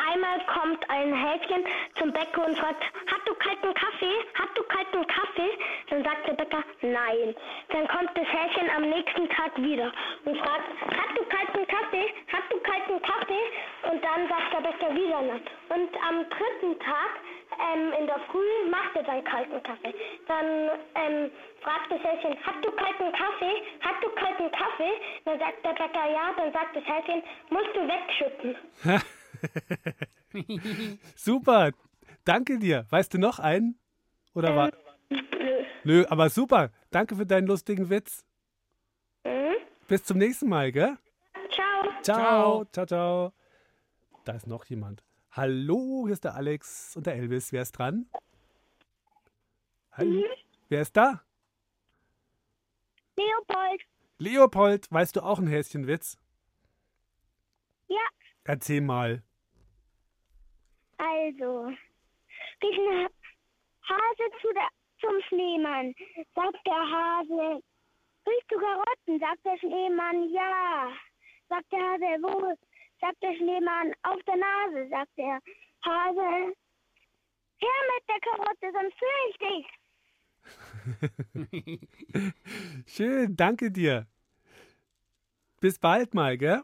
Einmal 0.00 0.40
kommt 0.46 0.80
ein 0.88 1.12
Häschen 1.12 1.62
zum 1.98 2.10
Bäcker 2.10 2.46
und 2.46 2.56
fragt, 2.56 2.82
hat 2.82 3.20
du 3.26 3.34
kalten 3.34 3.74
Kaffee? 3.74 4.16
Hat 4.32 4.48
du 4.56 4.62
kalten 4.62 5.06
Kaffee? 5.06 5.52
Dann 5.90 6.02
sagt 6.02 6.26
der 6.26 6.32
Bäcker, 6.32 6.64
nein. 6.80 7.34
Dann 7.68 7.86
kommt 7.86 8.10
das 8.16 8.26
Häschen 8.26 8.70
am 8.74 8.88
nächsten 8.88 9.28
Tag 9.28 9.54
wieder 9.58 9.92
und 10.24 10.38
fragt, 10.38 10.68
hat 10.88 11.12
du 11.14 11.22
kalten 11.28 11.66
Kaffee? 11.68 12.08
Hat 12.32 12.49
kalten 12.62 13.00
Kaffee? 13.02 13.44
Und 13.90 14.02
dann 14.04 14.28
sagt 14.28 14.52
der 14.52 14.60
Bäcker 14.60 14.94
wieder 14.94 15.22
nicht. 15.22 15.46
Und 15.68 15.90
am 16.06 16.24
dritten 16.28 16.78
Tag, 16.80 17.10
ähm, 17.58 17.92
in 17.98 18.06
der 18.06 18.20
Früh, 18.30 18.70
macht 18.70 18.94
er 18.94 19.02
dann 19.02 19.24
kalten 19.24 19.62
Kaffee. 19.62 19.94
Dann 20.26 20.70
ähm, 20.94 21.30
fragt 21.62 21.90
das 21.90 22.02
Häschen, 22.02 22.36
hat 22.44 22.64
du 22.64 22.70
kalten 22.72 23.12
Kaffee? 23.12 23.62
Hat 23.80 23.96
du 24.02 24.08
kalten 24.10 24.50
Kaffee? 24.50 24.92
Dann 25.24 25.38
sagt 25.38 25.64
der 25.64 25.72
Bäcker 25.72 26.10
ja, 26.10 26.32
dann 26.36 26.52
sagt 26.52 26.76
das 26.76 26.84
Häschen, 26.84 27.22
musst 27.50 27.74
du 27.74 27.88
wegschütten. 27.88 28.56
super. 31.16 31.70
Danke 32.24 32.58
dir. 32.58 32.86
Weißt 32.90 33.12
du 33.14 33.18
noch 33.18 33.38
einen? 33.38 33.78
Oder 34.34 34.54
war. 34.54 34.70
Nö, 35.84 36.04
aber 36.08 36.28
super. 36.28 36.70
Danke 36.90 37.16
für 37.16 37.26
deinen 37.26 37.46
lustigen 37.46 37.88
Witz. 37.90 38.24
Mhm. 39.24 39.56
Bis 39.88 40.04
zum 40.04 40.18
nächsten 40.18 40.48
Mal, 40.48 40.70
gell? 40.72 40.96
Ciao. 42.02 42.64
Ciao. 42.72 42.86
Ciao. 42.86 43.32
Da 44.24 44.32
ist 44.32 44.46
noch 44.46 44.64
jemand. 44.66 45.02
Hallo, 45.32 46.04
hier 46.06 46.12
ist 46.14 46.24
der 46.24 46.34
Alex 46.34 46.96
und 46.96 47.06
der 47.06 47.14
Elvis. 47.14 47.52
Wer 47.52 47.62
ist 47.62 47.72
dran? 47.72 48.06
Hallo. 49.92 50.24
Wer 50.68 50.80
ist 50.82 50.96
da? 50.96 51.22
Leopold. 53.16 53.82
Leopold, 54.18 54.90
weißt 54.92 55.16
du 55.16 55.22
auch 55.22 55.38
einen 55.38 55.48
Häschenwitz? 55.48 56.18
Ja, 57.88 58.02
Erzähl 58.44 58.80
mal. 58.80 59.22
also. 60.98 61.72
Geht 62.60 62.74
ein 62.78 63.08
Hase 63.82 64.30
zu 64.42 64.52
der, 64.52 64.68
zum 65.00 65.20
Schneemann. 65.28 65.94
Sagt 66.34 66.58
der 66.66 66.74
Hase, 66.74 67.62
riechst 68.26 68.50
du 68.50 68.58
Karotten? 68.58 69.18
Sagt 69.18 69.44
der 69.44 69.56
Schneemann, 69.58 70.28
ja. 70.30 70.88
Sagt 71.50 71.72
der 71.72 71.80
Hase, 71.80 72.22
wo? 72.22 72.54
Sagt 73.00 73.20
der 73.22 73.34
Schneemann, 73.34 73.92
auf 74.04 74.22
der 74.22 74.36
Nase. 74.36 74.88
Sagt 74.88 75.10
der 75.18 75.40
Hase, 75.84 76.54
her 77.58 77.80
mit 77.90 78.04
der 78.08 78.20
Karotte, 78.20 78.70
sonst 78.72 78.96
fühle 79.00 79.26
ich 79.30 79.38
dich. 79.46 79.66
Schön, 82.86 83.36
danke 83.36 83.70
dir. 83.72 84.06
Bis 85.60 85.78
bald 85.78 86.14
mal, 86.14 86.38
gell? 86.38 86.62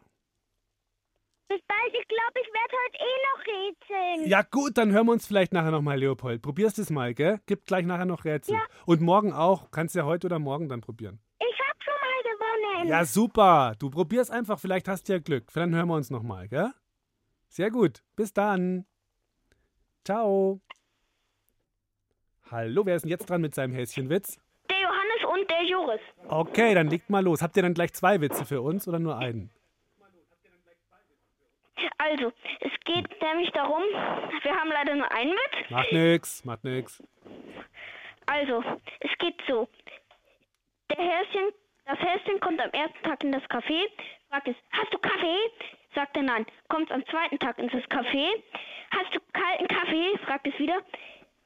Bis 1.49 1.61
bald. 1.67 1.93
Ich 1.93 2.07
glaube, 2.07 2.39
ich 2.41 2.47
werde 2.47 2.77
heute 2.85 2.97
eh 2.97 3.17
noch 3.27 3.41
rätseln. 3.45 4.29
Ja 4.29 4.41
gut, 4.41 4.77
dann 4.77 4.91
hören 4.91 5.05
wir 5.07 5.11
uns 5.11 5.27
vielleicht 5.27 5.51
nachher 5.51 5.71
nochmal, 5.71 5.99
Leopold. 5.99 6.41
Probierst 6.41 6.79
es 6.79 6.89
mal, 6.89 7.13
gell? 7.13 7.41
Gibt 7.45 7.67
gleich 7.67 7.85
nachher 7.85 8.05
noch 8.05 8.23
Rätsel. 8.23 8.55
Ja. 8.55 8.61
Und 8.85 9.01
morgen 9.01 9.33
auch. 9.33 9.69
Kannst 9.71 9.95
ja 9.95 10.05
heute 10.05 10.27
oder 10.27 10.39
morgen 10.39 10.69
dann 10.69 10.79
probieren. 10.79 11.19
Gewonnen. 12.77 12.89
Ja, 12.89 13.05
super. 13.05 13.75
Du 13.79 13.89
probierst 13.89 14.31
einfach. 14.31 14.59
Vielleicht 14.59 14.87
hast 14.87 15.07
du 15.07 15.13
ja 15.13 15.19
Glück. 15.19 15.51
Dann 15.53 15.73
hören 15.73 15.87
wir 15.87 15.95
uns 15.95 16.09
nochmal, 16.09 16.47
gell? 16.47 16.71
Sehr 17.49 17.71
gut. 17.71 18.03
Bis 18.15 18.33
dann. 18.33 18.85
Ciao. 20.05 20.61
Hallo, 22.49 22.85
wer 22.85 22.95
ist 22.95 23.01
denn 23.01 23.09
jetzt 23.09 23.29
dran 23.29 23.41
mit 23.41 23.53
seinem 23.53 23.73
Häschenwitz? 23.73 24.39
Der 24.69 24.79
Johannes 24.79 25.39
und 25.39 25.49
der 25.49 25.63
Joris. 25.65 26.01
Okay, 26.29 26.73
dann 26.75 26.87
legt 26.87 27.09
mal 27.09 27.23
los. 27.23 27.41
Habt 27.41 27.57
ihr 27.57 27.63
dann 27.63 27.73
gleich 27.73 27.93
zwei 27.93 28.21
Witze 28.21 28.45
für 28.45 28.61
uns 28.61 28.87
oder 28.87 28.99
nur 28.99 29.17
einen? 29.17 29.49
Also, 31.97 32.31
es 32.61 32.71
geht 32.85 33.21
nämlich 33.21 33.51
darum, 33.51 33.83
wir 34.41 34.55
haben 34.55 34.69
leider 34.71 34.95
nur 34.95 35.11
einen 35.11 35.31
Witz. 35.31 35.69
Macht 35.69 35.91
nix, 35.91 36.45
macht 36.45 36.63
nix. 36.63 37.03
Also, 38.25 38.63
es 39.01 39.11
geht 39.19 39.35
so. 39.47 39.67
Der 40.89 41.03
Häschen, 41.03 41.51
das 41.87 41.99
Häschen 41.99 42.39
kommt 42.41 42.59
am 42.59 42.69
ersten 42.71 43.01
Tag 43.03 43.23
in 43.23 43.31
das 43.31 43.43
Café, 43.43 43.79
fragt 44.29 44.47
es, 44.47 44.55
hast 44.71 44.93
du 44.93 44.97
Kaffee? 44.99 45.37
Sagt 45.95 46.15
er 46.17 46.23
nein. 46.23 46.45
Kommt 46.67 46.91
am 46.91 47.03
zweiten 47.07 47.39
Tag 47.39 47.57
ins 47.57 47.71
Café, 47.71 48.27
hast 48.91 49.15
du 49.15 49.19
kalten 49.33 49.67
Kaffee? 49.67 50.17
Fragt 50.25 50.45
es 50.47 50.59
wieder. 50.59 50.81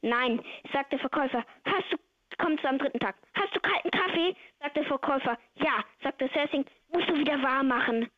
Nein, 0.01 0.41
sagt 0.73 0.91
der 0.91 0.99
Verkäufer. 0.99 1.45
Hast 1.65 1.91
du, 1.91 1.97
kommt 2.37 2.59
es 2.59 2.65
am 2.65 2.79
dritten 2.79 2.99
Tag. 2.99 3.15
Hast 3.33 3.55
du 3.55 3.59
kalten 3.59 3.91
Kaffee? 3.91 4.35
Sagt 4.59 4.75
der 4.75 4.85
Verkäufer. 4.85 5.37
Ja, 5.55 5.83
sagt 6.03 6.21
das 6.21 6.31
Häschen. 6.33 6.65
Musst 6.91 7.07
du 7.07 7.17
wieder 7.17 7.41
warm 7.41 7.67
machen. 7.67 8.09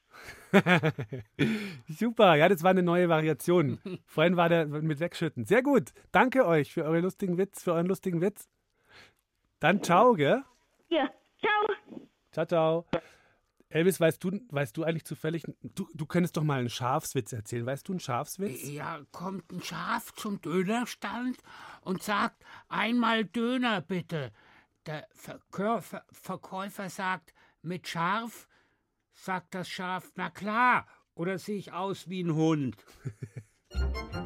Super, 1.90 2.36
ja, 2.36 2.48
das 2.48 2.64
war 2.64 2.72
eine 2.72 2.84
neue 2.84 3.10
Variation. 3.10 3.80
Vorhin 4.06 4.38
war 4.38 4.48
der 4.48 4.66
mit 4.66 5.00
Wegschütten. 5.00 5.46
Sehr 5.46 5.62
gut. 5.62 5.92
Danke 6.12 6.48
euch 6.48 6.72
für 6.72 6.84
euren 6.86 7.04
lustigen 7.04 7.38
Witz, 7.38 7.64
für 7.64 7.74
euren 7.74 7.88
lustigen 7.88 8.22
Witz. 8.22 8.48
Dann 9.60 9.84
ciao, 9.84 10.14
gell? 10.14 10.44
Ja, 10.90 11.10
ciao. 11.40 11.76
Ciao, 12.34 12.46
ciao. 12.48 12.86
Elvis, 13.70 14.00
weißt 14.00 14.24
du, 14.24 14.40
weißt 14.50 14.76
du 14.76 14.84
eigentlich 14.84 15.06
zufällig, 15.06 15.44
du, 15.62 15.88
du 15.94 16.06
könntest 16.06 16.36
doch 16.36 16.44
mal 16.44 16.60
einen 16.60 16.70
Schafswitz 16.70 17.32
erzählen. 17.32 17.66
Weißt 17.66 17.88
du 17.88 17.94
einen 17.94 18.00
Schafswitz? 18.00 18.68
Ja, 18.68 19.02
kommt 19.12 19.52
ein 19.52 19.62
Schaf 19.62 20.14
zum 20.16 20.42
Dönerstand 20.42 21.38
und 21.82 22.04
sagt, 22.04 22.44
einmal 22.68 23.26
Döner 23.26 23.82
bitte. 23.82 24.32
Der 24.86 25.08
Verkäufer, 25.12 26.06
Verkäufer 26.12 26.90
sagt, 26.90 27.34
mit 27.62 27.88
Schaf? 27.88 28.48
Sagt 29.14 29.54
das 29.54 29.70
Schaf, 29.70 30.12
na 30.16 30.32
klar, 30.32 30.88
oder 31.14 31.38
sehe 31.38 31.58
ich 31.58 31.72
aus 31.72 32.10
wie 32.10 32.24
ein 32.24 32.34
Hund? 32.34 32.76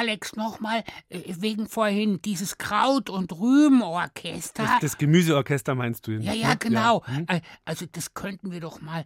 Alex, 0.00 0.34
nochmal 0.34 0.82
äh, 1.10 1.20
wegen 1.40 1.68
vorhin 1.68 2.22
dieses 2.22 2.56
Kraut- 2.56 3.10
und 3.10 3.32
Rübenorchester. 3.32 4.62
Das, 4.62 4.80
das 4.80 4.98
Gemüseorchester 4.98 5.74
meinst 5.74 6.06
du? 6.06 6.12
Ja, 6.12 6.32
ja, 6.32 6.54
genau. 6.54 7.02
Ja. 7.06 7.16
Hm? 7.16 7.26
Also 7.66 7.84
das 7.92 8.14
könnten 8.14 8.50
wir 8.50 8.60
doch 8.60 8.80
mal 8.80 9.04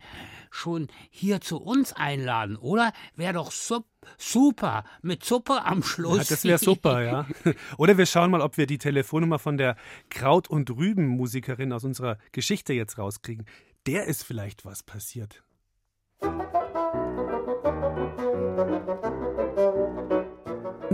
schon 0.52 0.86
hier 1.10 1.40
zu 1.40 1.60
uns 1.60 1.92
einladen, 1.94 2.54
oder? 2.56 2.92
Wäre 3.16 3.32
doch 3.32 3.50
sup 3.50 3.86
super 4.18 4.84
mit 5.02 5.24
Suppe 5.24 5.64
am 5.64 5.82
Schluss. 5.82 6.18
Ja, 6.18 6.24
das 6.28 6.44
wäre 6.44 6.58
super, 6.58 7.02
ja. 7.02 7.26
Oder 7.78 7.98
wir 7.98 8.06
schauen 8.06 8.30
mal, 8.30 8.42
ob 8.42 8.56
wir 8.56 8.66
die 8.66 8.78
Telefonnummer 8.78 9.38
von 9.38 9.56
der 9.56 9.76
Kraut- 10.10 10.48
und 10.48 10.70
Rübenmusikerin 10.70 11.72
aus 11.72 11.84
unserer 11.84 12.18
Geschichte 12.30 12.72
jetzt 12.72 12.98
rauskriegen. 12.98 13.46
Der 13.86 14.04
ist 14.04 14.22
vielleicht 14.22 14.64
was 14.64 14.82
passiert. 14.82 15.42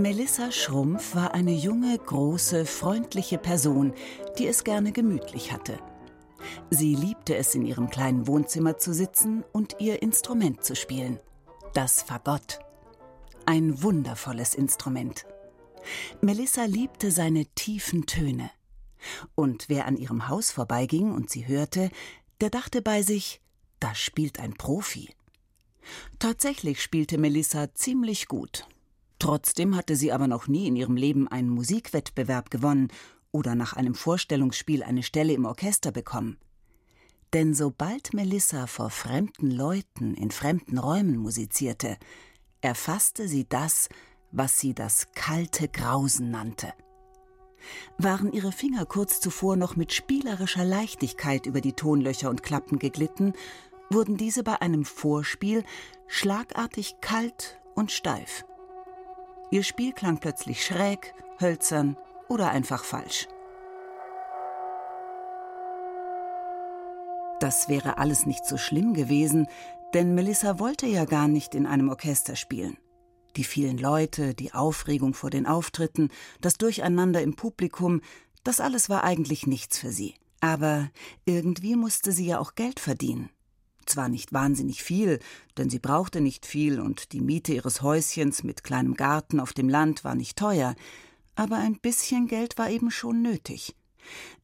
Melissa 0.00 0.50
Schrumpf 0.50 1.14
war 1.14 1.34
eine 1.34 1.52
junge, 1.52 1.98
große, 1.98 2.64
freundliche 2.64 3.36
Person, 3.36 3.92
die 4.38 4.46
es 4.46 4.64
gerne 4.64 4.92
gemütlich 4.92 5.52
hatte. 5.52 5.78
Sie 6.70 6.94
liebte 6.94 7.36
es, 7.36 7.54
in 7.54 7.66
ihrem 7.66 7.90
kleinen 7.90 8.26
Wohnzimmer 8.26 8.78
zu 8.78 8.94
sitzen 8.94 9.44
und 9.52 9.76
ihr 9.78 10.00
Instrument 10.00 10.64
zu 10.64 10.74
spielen. 10.74 11.20
Das 11.74 12.00
Fagott. 12.00 12.60
Ein 13.44 13.82
wundervolles 13.82 14.54
Instrument. 14.54 15.26
Melissa 16.22 16.64
liebte 16.64 17.10
seine 17.10 17.44
tiefen 17.54 18.06
Töne. 18.06 18.50
Und 19.34 19.68
wer 19.68 19.84
an 19.86 19.98
ihrem 19.98 20.28
Haus 20.28 20.50
vorbeiging 20.50 21.12
und 21.12 21.28
sie 21.28 21.46
hörte, 21.46 21.90
der 22.40 22.48
dachte 22.48 22.80
bei 22.80 23.02
sich, 23.02 23.42
da 23.80 23.94
spielt 23.94 24.40
ein 24.40 24.54
Profi. 24.54 25.10
Tatsächlich 26.18 26.80
spielte 26.80 27.18
Melissa 27.18 27.74
ziemlich 27.74 28.28
gut. 28.28 28.66
Trotzdem 29.20 29.76
hatte 29.76 29.96
sie 29.96 30.12
aber 30.12 30.26
noch 30.26 30.48
nie 30.48 30.66
in 30.66 30.74
ihrem 30.74 30.96
Leben 30.96 31.28
einen 31.28 31.50
Musikwettbewerb 31.50 32.50
gewonnen 32.50 32.88
oder 33.30 33.54
nach 33.54 33.74
einem 33.74 33.94
Vorstellungsspiel 33.94 34.82
eine 34.82 35.02
Stelle 35.02 35.34
im 35.34 35.44
Orchester 35.44 35.92
bekommen. 35.92 36.38
Denn 37.32 37.54
sobald 37.54 38.12
Melissa 38.14 38.66
vor 38.66 38.90
fremden 38.90 39.50
Leuten 39.52 40.14
in 40.14 40.32
fremden 40.32 40.78
Räumen 40.78 41.18
musizierte, 41.18 41.98
erfasste 42.62 43.28
sie 43.28 43.46
das, 43.48 43.88
was 44.32 44.58
sie 44.58 44.74
das 44.74 45.12
kalte 45.14 45.68
Grausen 45.68 46.30
nannte. 46.30 46.72
Waren 47.98 48.32
ihre 48.32 48.52
Finger 48.52 48.86
kurz 48.86 49.20
zuvor 49.20 49.54
noch 49.54 49.76
mit 49.76 49.92
spielerischer 49.92 50.64
Leichtigkeit 50.64 51.44
über 51.44 51.60
die 51.60 51.74
Tonlöcher 51.74 52.30
und 52.30 52.42
Klappen 52.42 52.78
geglitten, 52.78 53.34
wurden 53.90 54.16
diese 54.16 54.42
bei 54.42 54.62
einem 54.62 54.86
Vorspiel 54.86 55.62
schlagartig 56.08 56.96
kalt 57.02 57.60
und 57.74 57.92
steif. 57.92 58.44
Ihr 59.50 59.64
Spiel 59.64 59.92
klang 59.92 60.18
plötzlich 60.18 60.64
schräg, 60.64 61.12
hölzern 61.40 61.96
oder 62.28 62.50
einfach 62.50 62.84
falsch. 62.84 63.26
Das 67.40 67.68
wäre 67.68 67.98
alles 67.98 68.26
nicht 68.26 68.44
so 68.44 68.58
schlimm 68.58 68.94
gewesen, 68.94 69.48
denn 69.92 70.14
Melissa 70.14 70.58
wollte 70.60 70.86
ja 70.86 71.04
gar 71.04 71.26
nicht 71.26 71.54
in 71.54 71.66
einem 71.66 71.88
Orchester 71.88 72.36
spielen. 72.36 72.76
Die 73.36 73.44
vielen 73.44 73.78
Leute, 73.78 74.34
die 74.34 74.52
Aufregung 74.52 75.14
vor 75.14 75.30
den 75.30 75.46
Auftritten, 75.46 76.10
das 76.40 76.58
Durcheinander 76.58 77.22
im 77.22 77.34
Publikum, 77.34 78.02
das 78.44 78.60
alles 78.60 78.88
war 78.88 79.02
eigentlich 79.04 79.46
nichts 79.46 79.78
für 79.78 79.90
sie. 79.90 80.14
Aber 80.40 80.90
irgendwie 81.24 81.76
musste 81.76 82.12
sie 82.12 82.26
ja 82.26 82.38
auch 82.38 82.54
Geld 82.54 82.78
verdienen. 82.78 83.30
Zwar 83.86 84.08
nicht 84.08 84.32
wahnsinnig 84.32 84.82
viel, 84.82 85.18
denn 85.56 85.70
sie 85.70 85.78
brauchte 85.78 86.20
nicht 86.20 86.46
viel 86.46 86.80
und 86.80 87.12
die 87.12 87.20
Miete 87.20 87.52
ihres 87.54 87.82
Häuschens 87.82 88.44
mit 88.44 88.64
kleinem 88.64 88.94
Garten 88.94 89.40
auf 89.40 89.52
dem 89.52 89.68
Land 89.68 90.04
war 90.04 90.14
nicht 90.14 90.38
teuer, 90.38 90.74
aber 91.34 91.56
ein 91.56 91.78
bisschen 91.78 92.26
Geld 92.26 92.58
war 92.58 92.70
eben 92.70 92.90
schon 92.90 93.22
nötig. 93.22 93.74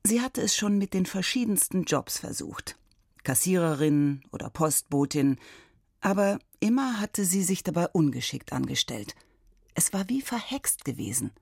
Sie 0.05 0.21
hatte 0.21 0.41
es 0.41 0.57
schon 0.57 0.79
mit 0.79 0.95
den 0.95 1.07
verschiedensten 1.07 1.85
Jobs 1.85 2.19
versucht. 2.19 2.77
Kassiererin 3.25 4.23
oder 4.33 4.51
Postbotin, 4.51 5.39
aber 6.01 6.39
immer 6.61 7.01
hatte 7.01 7.25
sie 7.25 7.43
sich 7.43 7.63
dabei 7.63 7.89
ungeschickt 7.89 8.53
angestellt. 8.53 9.15
Es 9.75 9.93
war 9.93 10.09
wie 10.09 10.23
verhext 10.23 10.85
gewesen. 10.85 11.33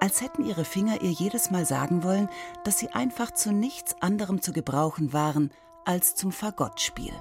Als 0.00 0.20
hätten 0.20 0.44
ihre 0.44 0.64
Finger 0.64 1.02
ihr 1.02 1.10
jedes 1.10 1.50
Mal 1.50 1.66
sagen 1.66 2.04
wollen, 2.04 2.28
dass 2.64 2.78
sie 2.78 2.90
einfach 2.90 3.32
zu 3.32 3.52
nichts 3.52 4.00
anderem 4.00 4.40
zu 4.40 4.52
gebrauchen 4.52 5.12
waren 5.12 5.50
als 5.88 6.14
zum 6.14 6.32
Fagottspiel. 6.32 7.14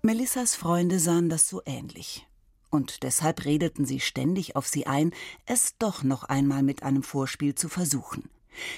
Melissas 0.00 0.54
Freunde 0.54 1.00
sahen 1.00 1.28
das 1.28 1.48
so 1.48 1.60
ähnlich. 1.66 2.24
Und 2.70 3.02
deshalb 3.02 3.44
redeten 3.44 3.84
sie 3.84 3.98
ständig 3.98 4.54
auf 4.54 4.68
sie 4.68 4.86
ein, 4.86 5.12
es 5.44 5.76
doch 5.78 6.04
noch 6.04 6.22
einmal 6.22 6.62
mit 6.62 6.84
einem 6.84 7.02
Vorspiel 7.02 7.56
zu 7.56 7.68
versuchen. 7.68 8.30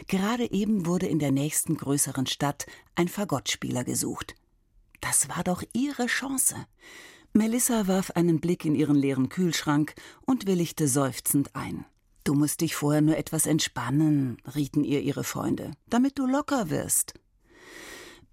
Gerade 0.07 0.51
eben 0.51 0.87
wurde 0.87 1.07
in 1.07 1.19
der 1.19 1.31
nächsten 1.31 1.77
größeren 1.77 2.27
Stadt 2.27 2.64
ein 2.95 3.09
Fagottspieler 3.09 3.85
gesucht. 3.85 4.35
Das 5.03 5.29
war 5.29 5.45
doch 5.45 5.62
ihre 5.75 6.07
Chance. 6.07 6.57
Melissa 7.35 7.87
warf 7.87 8.12
einen 8.12 8.41
Blick 8.41 8.64
in 8.64 8.75
ihren 8.75 8.97
leeren 8.97 9.29
Kühlschrank 9.29 9.95
und 10.25 10.47
willigte 10.47 10.88
seufzend 10.88 11.55
ein. 11.55 11.85
Du 12.29 12.35
musst 12.35 12.61
dich 12.61 12.77
vorher 12.77 13.01
nur 13.01 13.17
etwas 13.17 13.47
entspannen, 13.47 14.37
rieten 14.55 14.85
ihr 14.85 15.01
ihre 15.01 15.25
Freunde, 15.25 15.73
damit 15.88 16.19
du 16.19 16.27
locker 16.27 16.69
wirst. 16.69 17.14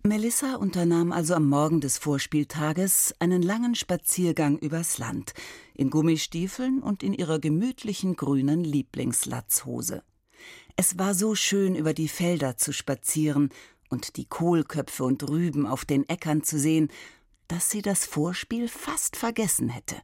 Melissa 0.03 0.55
unternahm 0.55 1.13
also 1.13 1.33
am 1.33 1.47
Morgen 1.47 1.79
des 1.79 1.97
Vorspieltages 1.97 3.15
einen 3.19 3.41
langen 3.41 3.73
Spaziergang 3.73 4.57
übers 4.57 4.97
Land, 4.97 5.33
in 5.73 5.89
Gummistiefeln 5.89 6.83
und 6.83 7.03
in 7.03 7.13
ihrer 7.13 7.39
gemütlichen 7.39 8.17
grünen 8.17 8.65
Lieblingslatzhose. 8.65 10.03
Es 10.75 10.99
war 10.99 11.13
so 11.13 11.33
schön, 11.33 11.73
über 11.73 11.93
die 11.93 12.09
Felder 12.09 12.57
zu 12.57 12.73
spazieren 12.73 13.47
und 13.87 14.17
die 14.17 14.25
Kohlköpfe 14.25 15.05
und 15.05 15.23
Rüben 15.29 15.65
auf 15.65 15.85
den 15.85 16.03
Äckern 16.09 16.43
zu 16.43 16.59
sehen, 16.59 16.89
dass 17.47 17.69
sie 17.69 17.81
das 17.81 18.05
Vorspiel 18.05 18.67
fast 18.67 19.15
vergessen 19.15 19.69
hätte. 19.69 19.95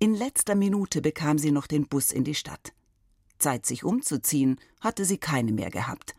In 0.00 0.12
letzter 0.12 0.56
Minute 0.56 1.00
bekam 1.00 1.38
sie 1.38 1.52
noch 1.52 1.68
den 1.68 1.86
Bus 1.86 2.10
in 2.10 2.24
die 2.24 2.34
Stadt. 2.34 2.72
Zeit, 3.38 3.66
sich 3.66 3.84
umzuziehen, 3.84 4.58
hatte 4.80 5.04
sie 5.04 5.18
keine 5.18 5.52
mehr 5.52 5.70
gehabt. 5.70 6.14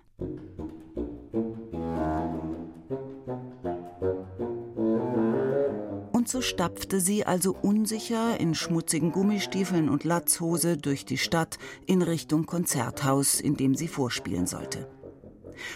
Und 6.12 6.30
so 6.30 6.42
stapfte 6.42 7.00
sie 7.00 7.26
also 7.26 7.56
unsicher 7.62 8.40
in 8.40 8.56
schmutzigen 8.56 9.12
Gummistiefeln 9.12 9.88
und 9.88 10.04
Latzhose 10.04 10.76
durch 10.76 11.06
die 11.06 11.18
Stadt 11.18 11.58
in 11.86 12.02
Richtung 12.02 12.46
Konzerthaus, 12.46 13.40
in 13.40 13.56
dem 13.56 13.76
sie 13.76 13.88
vorspielen 13.88 14.48
sollte. 14.48 14.90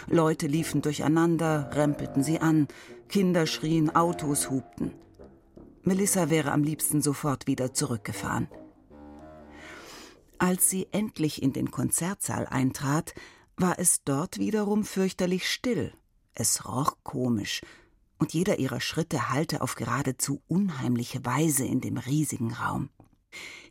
Leute 0.08 0.48
liefen 0.48 0.82
durcheinander, 0.82 1.70
rempelten 1.74 2.24
sie 2.24 2.40
an, 2.40 2.68
Kinder 3.08 3.46
schrien, 3.46 3.96
Autos 3.96 4.50
hupten. 4.50 4.94
Melissa 5.84 6.30
wäre 6.30 6.52
am 6.52 6.64
liebsten 6.64 7.02
sofort 7.02 7.48
wieder 7.48 7.74
zurückgefahren. 7.74 8.48
Als 10.42 10.72
sie 10.72 10.88
endlich 10.92 11.44
in 11.44 11.54
den 11.54 11.70
Konzertsaal 11.70 12.48
eintrat, 12.48 13.14
war 13.58 13.78
es 13.78 14.04
dort 14.04 14.40
wiederum 14.40 14.84
fürchterlich 14.84 15.48
still. 15.48 15.94
Es 16.34 16.66
roch 16.66 16.98
komisch, 17.04 17.62
und 18.18 18.34
jeder 18.34 18.58
ihrer 18.58 18.82
Schritte 18.82 19.30
hallte 19.30 19.62
auf 19.62 19.76
geradezu 19.76 20.42
unheimliche 20.48 21.24
Weise 21.26 21.64
in 21.64 21.80
dem 21.80 21.98
riesigen 21.98 22.54
Raum. 22.54 22.90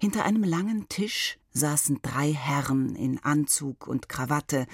Hinter 0.00 0.24
einem 0.24 0.44
langen 0.44 0.88
Tisch 0.88 1.40
saßen 1.50 2.02
drei 2.02 2.32
Herren 2.32 2.94
in 2.94 3.18
Anzug 3.18 3.88
und 3.88 4.08
Krawatte 4.08 4.68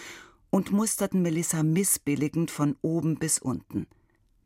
und 0.50 0.72
musterten 0.72 1.22
Melissa 1.22 1.62
missbilligend 1.62 2.50
von 2.50 2.76
oben 2.82 3.18
bis 3.18 3.38
unten. 3.38 3.86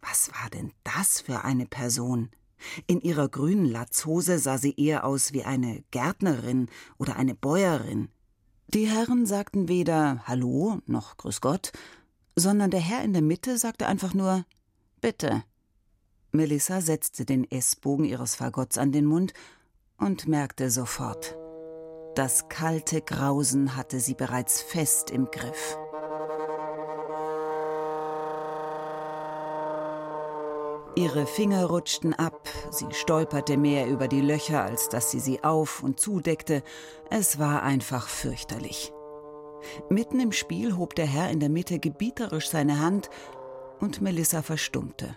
Was 0.00 0.30
war 0.40 0.50
denn 0.50 0.72
das 0.84 1.20
für 1.20 1.42
eine 1.42 1.66
Person? 1.66 2.30
In 2.86 3.00
ihrer 3.00 3.28
grünen 3.28 3.64
Latzhose 3.64 4.38
sah 4.38 4.58
sie 4.58 4.74
eher 4.76 5.04
aus 5.04 5.32
wie 5.32 5.44
eine 5.44 5.82
Gärtnerin 5.90 6.68
oder 6.98 7.16
eine 7.16 7.34
Bäuerin. 7.34 8.08
Die 8.68 8.86
Herren 8.86 9.26
sagten 9.26 9.68
weder 9.68 10.22
Hallo 10.26 10.80
noch 10.86 11.16
Grüß 11.16 11.40
Gott, 11.40 11.72
sondern 12.36 12.70
der 12.70 12.80
Herr 12.80 13.02
in 13.02 13.12
der 13.12 13.22
Mitte 13.22 13.58
sagte 13.58 13.86
einfach 13.86 14.14
nur 14.14 14.44
Bitte. 15.00 15.42
Melissa 16.32 16.80
setzte 16.80 17.24
den 17.24 17.50
Essbogen 17.50 18.04
ihres 18.04 18.36
Fagotts 18.36 18.78
an 18.78 18.92
den 18.92 19.04
Mund 19.04 19.32
und 19.98 20.28
merkte 20.28 20.70
sofort. 20.70 21.36
Das 22.14 22.48
kalte 22.48 23.00
Grausen 23.00 23.76
hatte 23.76 24.00
sie 24.00 24.14
bereits 24.14 24.62
fest 24.62 25.10
im 25.10 25.26
Griff. 25.30 25.76
Ihre 30.96 31.26
Finger 31.26 31.66
rutschten 31.66 32.14
ab, 32.14 32.48
sie 32.70 32.86
stolperte 32.92 33.56
mehr 33.56 33.86
über 33.86 34.08
die 34.08 34.20
Löcher, 34.20 34.62
als 34.62 34.88
dass 34.88 35.10
sie 35.10 35.20
sie 35.20 35.44
auf 35.44 35.82
und 35.82 36.00
zudeckte. 36.00 36.62
Es 37.10 37.38
war 37.38 37.62
einfach 37.62 38.08
fürchterlich. 38.08 38.92
Mitten 39.88 40.20
im 40.20 40.32
Spiel 40.32 40.76
hob 40.76 40.94
der 40.96 41.06
Herr 41.06 41.30
in 41.30 41.38
der 41.38 41.48
Mitte 41.48 41.78
gebieterisch 41.78 42.48
seine 42.48 42.80
Hand 42.80 43.08
und 43.78 44.00
Melissa 44.00 44.42
verstummte. 44.42 45.16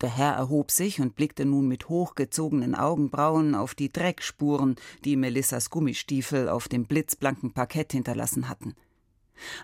Der 0.00 0.14
Herr 0.14 0.34
erhob 0.34 0.70
sich 0.70 1.00
und 1.00 1.16
blickte 1.16 1.44
nun 1.44 1.66
mit 1.66 1.88
hochgezogenen 1.88 2.74
Augenbrauen 2.74 3.54
auf 3.54 3.74
die 3.74 3.90
Dreckspuren, 3.90 4.76
die 5.04 5.16
Melissas 5.16 5.70
Gummistiefel 5.70 6.48
auf 6.48 6.68
dem 6.68 6.86
blitzblanken 6.86 7.52
Parkett 7.52 7.92
hinterlassen 7.92 8.48
hatten. 8.48 8.74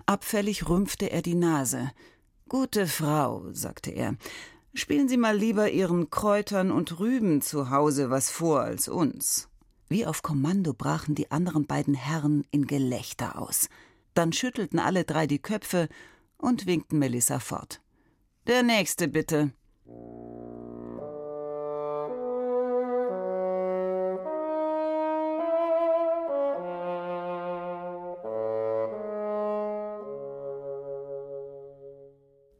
Abfällig 0.06 0.68
rümpfte 0.68 1.10
er 1.10 1.22
die 1.22 1.34
Nase. 1.34 1.92
Gute 2.48 2.86
Frau, 2.86 3.44
sagte 3.52 3.90
er, 3.90 4.16
spielen 4.74 5.08
Sie 5.08 5.16
mal 5.16 5.36
lieber 5.36 5.70
Ihren 5.70 6.10
Kräutern 6.10 6.70
und 6.70 6.98
Rüben 6.98 7.40
zu 7.40 7.70
Hause 7.70 8.10
was 8.10 8.30
vor 8.30 8.60
als 8.60 8.88
uns. 8.88 9.48
Wie 9.88 10.06
auf 10.06 10.22
Kommando 10.22 10.72
brachen 10.74 11.14
die 11.14 11.30
anderen 11.30 11.66
beiden 11.66 11.94
Herren 11.94 12.44
in 12.50 12.66
Gelächter 12.66 13.38
aus. 13.38 13.68
Dann 14.14 14.32
schüttelten 14.32 14.78
alle 14.78 15.04
drei 15.04 15.26
die 15.26 15.38
Köpfe 15.38 15.88
und 16.36 16.66
winkten 16.66 16.98
Melissa 16.98 17.38
fort. 17.38 17.80
Der 18.46 18.62
nächste 18.62 19.08
bitte. 19.08 19.52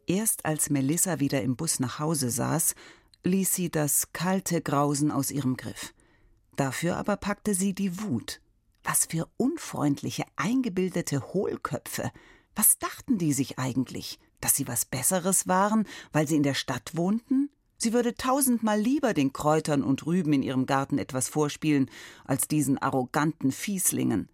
Erst 0.06 0.44
als 0.44 0.70
Melissa 0.70 1.20
wieder 1.20 1.42
im 1.42 1.56
Bus 1.56 1.80
nach 1.80 1.98
Hause 1.98 2.30
saß, 2.30 2.74
ließ 3.24 3.54
sie 3.54 3.70
das 3.70 4.12
kalte 4.12 4.60
Grausen 4.60 5.10
aus 5.10 5.30
ihrem 5.30 5.56
Griff. 5.56 5.94
Dafür 6.56 6.96
aber 6.96 7.16
packte 7.16 7.54
sie 7.54 7.74
die 7.74 8.00
Wut. 8.02 8.40
Was 8.82 9.06
für 9.06 9.28
unfreundliche, 9.36 10.24
eingebildete 10.36 11.32
Hohlköpfe. 11.32 12.10
Was 12.54 12.78
dachten 12.78 13.18
die 13.18 13.32
sich 13.32 13.58
eigentlich? 13.58 14.18
dass 14.44 14.54
sie 14.54 14.68
was 14.68 14.84
Besseres 14.84 15.48
waren, 15.48 15.86
weil 16.12 16.28
sie 16.28 16.36
in 16.36 16.42
der 16.42 16.52
Stadt 16.52 16.94
wohnten? 16.94 17.48
Sie 17.78 17.94
würde 17.94 18.14
tausendmal 18.14 18.78
lieber 18.78 19.14
den 19.14 19.32
Kräutern 19.32 19.82
und 19.82 20.04
Rüben 20.04 20.34
in 20.34 20.42
ihrem 20.42 20.66
Garten 20.66 20.98
etwas 20.98 21.30
vorspielen, 21.30 21.90
als 22.26 22.46
diesen 22.46 22.76
arroganten 22.76 23.52
Fieslingen. 23.52 24.28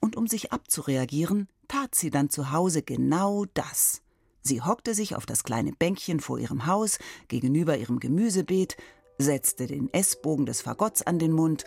Und 0.00 0.16
um 0.16 0.28
sich 0.28 0.52
abzureagieren, 0.52 1.48
tat 1.66 1.96
sie 1.96 2.10
dann 2.10 2.30
zu 2.30 2.52
Hause 2.52 2.82
genau 2.82 3.44
das. 3.54 4.02
Sie 4.42 4.62
hockte 4.62 4.94
sich 4.94 5.16
auf 5.16 5.26
das 5.26 5.44
kleine 5.44 5.72
Bänkchen 5.72 6.20
vor 6.20 6.38
ihrem 6.38 6.66
Haus, 6.66 6.98
gegenüber 7.28 7.76
ihrem 7.76 8.00
Gemüsebeet, 8.00 8.76
setzte 9.18 9.66
den 9.66 9.92
Essbogen 9.92 10.46
des 10.46 10.62
Fagotts 10.62 11.02
an 11.02 11.18
den 11.18 11.32
Mund 11.32 11.64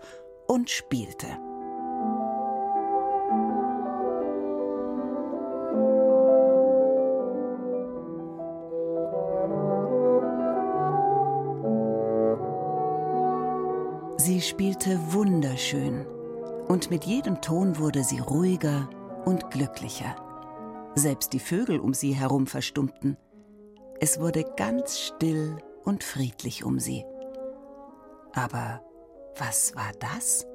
und 0.48 0.70
spielte. 0.70 1.28
Sie 14.18 14.40
spielte 14.40 15.00
wunderschön, 15.14 16.06
und 16.68 16.90
mit 16.90 17.06
jedem 17.06 17.42
Ton 17.42 17.80
wurde 17.80 18.04
sie 18.04 18.20
ruhiger 18.20 18.88
und 19.26 19.50
glücklicher. 19.52 20.16
Selbst 20.96 21.34
die 21.34 21.40
Vögel 21.40 21.80
um 21.80 21.94
sie 21.94 22.14
herum 22.14 22.48
verstummten. 22.48 23.18
Es 24.00 24.20
wurde 24.20 24.44
ganz 24.58 25.00
still 25.00 25.58
und 25.84 26.04
friedlich 26.04 26.64
um 26.64 26.80
sie. 26.80 27.06
Aber 28.34 28.84
was 29.38 29.76
war 29.76 29.92
das? 30.00 30.46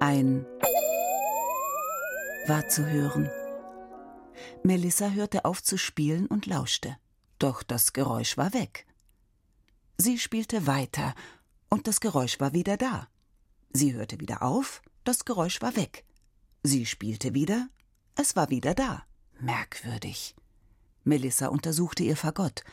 Ein 0.00 0.46
war 2.46 2.68
zu 2.68 2.84
hören. 2.84 3.30
Melissa 4.62 5.10
hörte 5.10 5.44
auf 5.44 5.62
zu 5.62 5.78
spielen 5.78 6.26
und 6.26 6.46
lauschte. 6.46 6.96
Doch 7.38 7.62
das 7.62 7.92
Geräusch 7.92 8.36
war 8.36 8.52
weg. 8.52 8.86
Sie 9.96 10.18
spielte 10.18 10.66
weiter 10.66 11.14
und 11.70 11.86
das 11.86 12.00
Geräusch 12.00 12.40
war 12.40 12.52
wieder 12.52 12.76
da. 12.76 13.08
Sie 13.72 13.94
hörte 13.94 14.20
wieder 14.20 14.42
auf, 14.42 14.82
das 15.04 15.24
Geräusch 15.24 15.60
war 15.62 15.76
weg. 15.76 16.04
Sie 16.62 16.86
spielte 16.86 17.34
wieder, 17.34 17.68
es 18.16 18.36
war 18.36 18.50
wieder 18.50 18.74
da. 18.74 19.04
Merkwürdig. 19.44 20.34
Melissa 21.04 21.48
untersuchte 21.48 22.02
ihr 22.02 22.16
Fagott, 22.16 22.64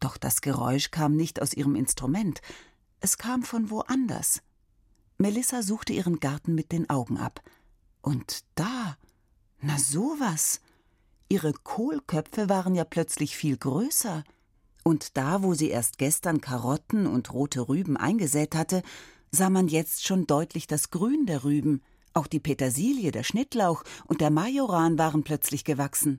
doch 0.00 0.16
das 0.16 0.40
Geräusch 0.40 0.90
kam 0.90 1.14
nicht 1.14 1.42
aus 1.42 1.52
ihrem 1.52 1.74
Instrument, 1.74 2.40
es 3.00 3.18
kam 3.18 3.42
von 3.42 3.68
woanders. 3.70 4.40
Melissa 5.18 5.62
suchte 5.62 5.92
ihren 5.92 6.18
Garten 6.18 6.54
mit 6.54 6.72
den 6.72 6.88
Augen 6.88 7.18
ab. 7.18 7.42
Und 8.00 8.44
da, 8.54 8.96
na 9.60 9.78
sowas. 9.78 10.60
Ihre 11.28 11.52
Kohlköpfe 11.52 12.48
waren 12.48 12.74
ja 12.74 12.84
plötzlich 12.84 13.36
viel 13.36 13.58
größer. 13.58 14.24
Und 14.84 15.18
da, 15.18 15.42
wo 15.42 15.52
sie 15.52 15.68
erst 15.68 15.98
gestern 15.98 16.40
Karotten 16.40 17.06
und 17.06 17.32
rote 17.34 17.68
Rüben 17.68 17.98
eingesät 17.98 18.54
hatte, 18.54 18.82
sah 19.32 19.50
man 19.50 19.68
jetzt 19.68 20.06
schon 20.06 20.26
deutlich 20.26 20.66
das 20.66 20.90
Grün 20.90 21.26
der 21.26 21.44
Rüben. 21.44 21.82
Auch 22.16 22.26
die 22.26 22.40
Petersilie, 22.40 23.12
der 23.12 23.24
Schnittlauch 23.24 23.84
und 24.06 24.22
der 24.22 24.30
Majoran 24.30 24.96
waren 24.96 25.22
plötzlich 25.22 25.64
gewachsen. 25.64 26.18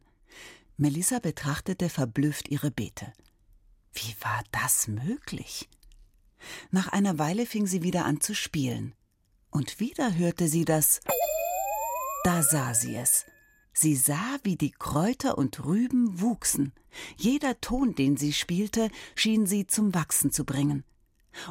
Melissa 0.77 1.17
betrachtete 1.17 1.89
verblüfft 1.89 2.49
ihre 2.49 2.69
Beete. 2.69 3.11
Wie 3.93 4.15
war 4.21 4.43
das 4.51 4.87
möglich? 4.87 5.67
Nach 6.69 6.87
einer 6.89 7.17
Weile 7.17 7.47
fing 7.47 7.65
sie 7.65 7.81
wieder 7.81 8.05
an 8.05 8.21
zu 8.21 8.35
spielen. 8.35 8.93
Und 9.49 9.79
wieder 9.79 10.15
hörte 10.15 10.47
sie 10.47 10.65
das. 10.65 10.99
Da 12.23 12.43
sah 12.43 12.75
sie 12.75 12.95
es. 12.95 13.25
Sie 13.73 13.95
sah, 13.95 14.37
wie 14.43 14.55
die 14.55 14.71
Kräuter 14.71 15.35
und 15.35 15.65
Rüben 15.65 16.21
wuchsen. 16.21 16.73
Jeder 17.15 17.59
Ton, 17.59 17.95
den 17.95 18.17
sie 18.17 18.33
spielte, 18.33 18.91
schien 19.15 19.47
sie 19.47 19.65
zum 19.65 19.95
Wachsen 19.95 20.31
zu 20.31 20.45
bringen. 20.45 20.83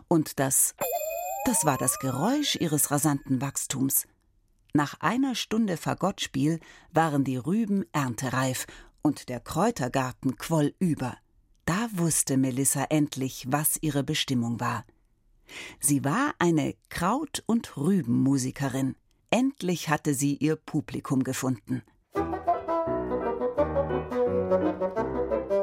Und 0.07 0.39
das, 0.39 0.77
das 1.47 1.65
war 1.65 1.79
das 1.79 1.99
Geräusch 1.99 2.55
ihres 2.55 2.93
rasanten 2.93 3.41
Wachstums. 3.41 4.07
Nach 4.75 5.01
einer 5.01 5.35
Stunde 5.35 5.77
Fagottspiel 5.77 6.61
waren 6.93 7.25
die 7.25 7.37
Rüben 7.37 7.85
erntereif 7.93 8.67
und 9.03 9.29
der 9.29 9.41
Kräutergarten 9.41 10.37
quoll 10.37 10.75
über. 10.79 11.17
Da 11.65 11.89
wusste 11.93 12.37
Melissa 12.37 12.85
endlich, 12.91 13.47
was 13.49 13.79
ihre 13.81 14.05
Bestimmung 14.05 14.61
war. 14.61 14.85
Sie 15.81 16.05
war 16.05 16.35
eine 16.39 16.75
Kraut- 16.89 17.43
und 17.47 17.77
Rübenmusikerin. 17.77 18.97
Endlich 19.31 19.89
hatte 19.89 20.15
sie 20.15 20.37
ihr 20.37 20.57
Publikum 20.57 21.25
gefunden. 21.25 21.83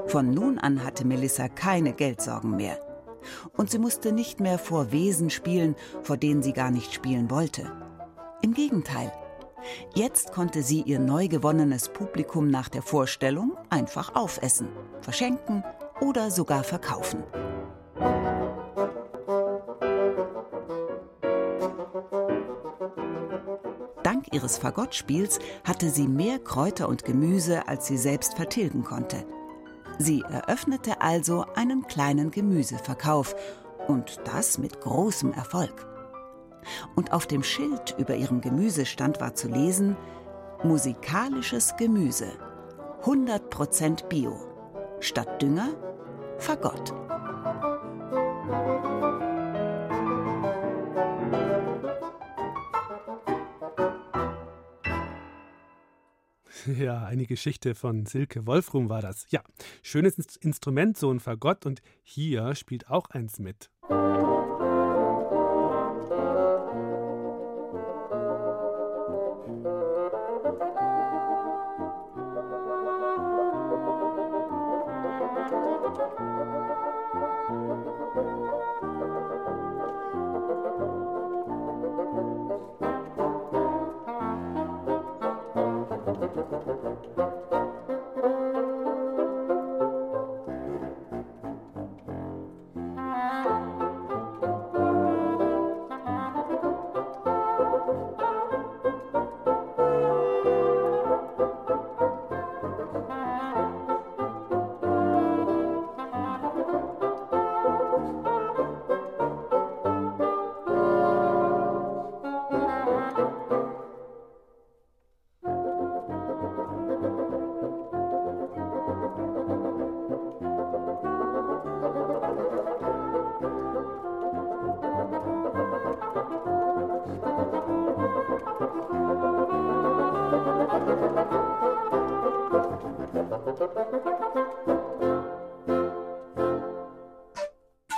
Von 0.08 0.30
nun 0.32 0.60
an 0.60 0.84
hatte 0.84 1.06
Melissa 1.06 1.48
keine 1.48 1.94
Geldsorgen 1.94 2.56
mehr. 2.56 2.80
Und 3.58 3.72
sie 3.72 3.80
musste 3.80 4.12
nicht 4.12 4.40
mehr 4.40 4.60
vor 4.60 4.92
Wesen 4.92 5.30
spielen, 5.30 5.76
vor 6.04 6.18
denen 6.18 6.44
sie 6.44 6.54
gar 6.54 6.70
nicht 6.70 6.94
spielen 6.94 7.30
wollte. 7.32 7.83
Im 8.44 8.54
Gegenteil. 8.54 9.10
Jetzt 9.96 10.34
konnte 10.34 10.64
sie 10.64 10.82
ihr 10.82 11.00
neu 11.00 11.30
gewonnenes 11.30 11.88
Publikum 11.88 12.50
nach 12.50 12.68
der 12.68 12.82
Vorstellung 12.82 13.54
einfach 13.70 14.16
aufessen, 14.16 14.68
verschenken 15.00 15.64
oder 16.02 16.30
sogar 16.30 16.66
verkaufen. 16.66 17.24
Dank 24.04 24.34
ihres 24.34 24.58
Fagottspiels 24.58 25.40
hatte 25.64 25.90
sie 25.90 26.10
mehr 26.10 26.38
Kräuter 26.38 26.90
und 26.90 27.06
Gemüse, 27.06 27.70
als 27.70 27.88
sie 27.88 27.98
selbst 27.98 28.34
vertilgen 28.34 28.84
konnte. 28.84 29.26
Sie 30.00 30.22
eröffnete 30.22 31.00
also 31.00 31.46
einen 31.56 31.88
kleinen 31.88 32.30
Gemüseverkauf 32.30 33.38
und 33.88 34.20
das 34.26 34.58
mit 34.58 34.82
großem 34.82 35.32
Erfolg. 35.32 35.93
Und 36.96 37.12
auf 37.12 37.28
dem 37.28 37.44
Schild 37.44 37.96
über 37.98 38.16
ihrem 38.16 38.42
Gemüsestand 38.42 39.22
war 39.22 39.36
zu 39.36 39.48
lesen: 39.48 39.96
Musikalisches 40.64 41.76
Gemüse, 41.78 42.32
100% 43.04 44.08
Bio. 44.08 44.36
Statt 45.00 45.42
Dünger, 45.42 45.70
Fagott. 46.38 46.94
Ja, 56.66 57.04
eine 57.04 57.26
Geschichte 57.26 57.76
von 57.76 58.06
Silke 58.06 58.48
Wolfrum 58.48 58.88
war 58.88 59.02
das. 59.02 59.26
Ja, 59.30 59.42
schönes 59.82 60.18
Instrument, 60.38 60.98
so 60.98 61.12
ein 61.12 61.20
Fagott, 61.20 61.66
und 61.66 61.82
hier 62.04 62.56
spielt 62.56 62.90
auch 62.90 63.10
eins 63.10 63.40
mit. 63.40 63.70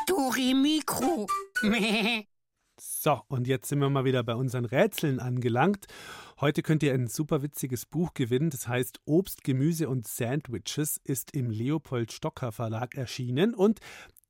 Dore 0.08 0.54
Mikro. 0.54 1.28
So, 2.78 3.22
und 3.30 3.48
jetzt 3.48 3.70
sind 3.70 3.80
wir 3.80 3.89
mal 3.89 4.04
wieder 4.04 4.22
bei 4.24 4.36
unseren 4.36 4.65
Rätseln 4.65 5.22
angelangt. 5.22 5.86
Heute 6.41 6.62
könnt 6.62 6.84
ihr 6.84 6.94
ein 6.94 7.08
super 7.08 7.41
witziges 7.41 7.86
Buch 7.86 8.13
gewinnen. 8.13 8.50
Das 8.50 8.68
heißt 8.68 9.00
Obst, 9.06 9.46
Gemüse 9.46 9.88
und 9.88 10.06
Sandwiches, 10.06 11.00
ist 11.06 11.32
im 11.32 11.50
Leopold 11.50 12.12
Stocker 12.12 12.52
Verlag 12.52 12.96
erschienen. 12.96 13.54
Und 13.54 13.80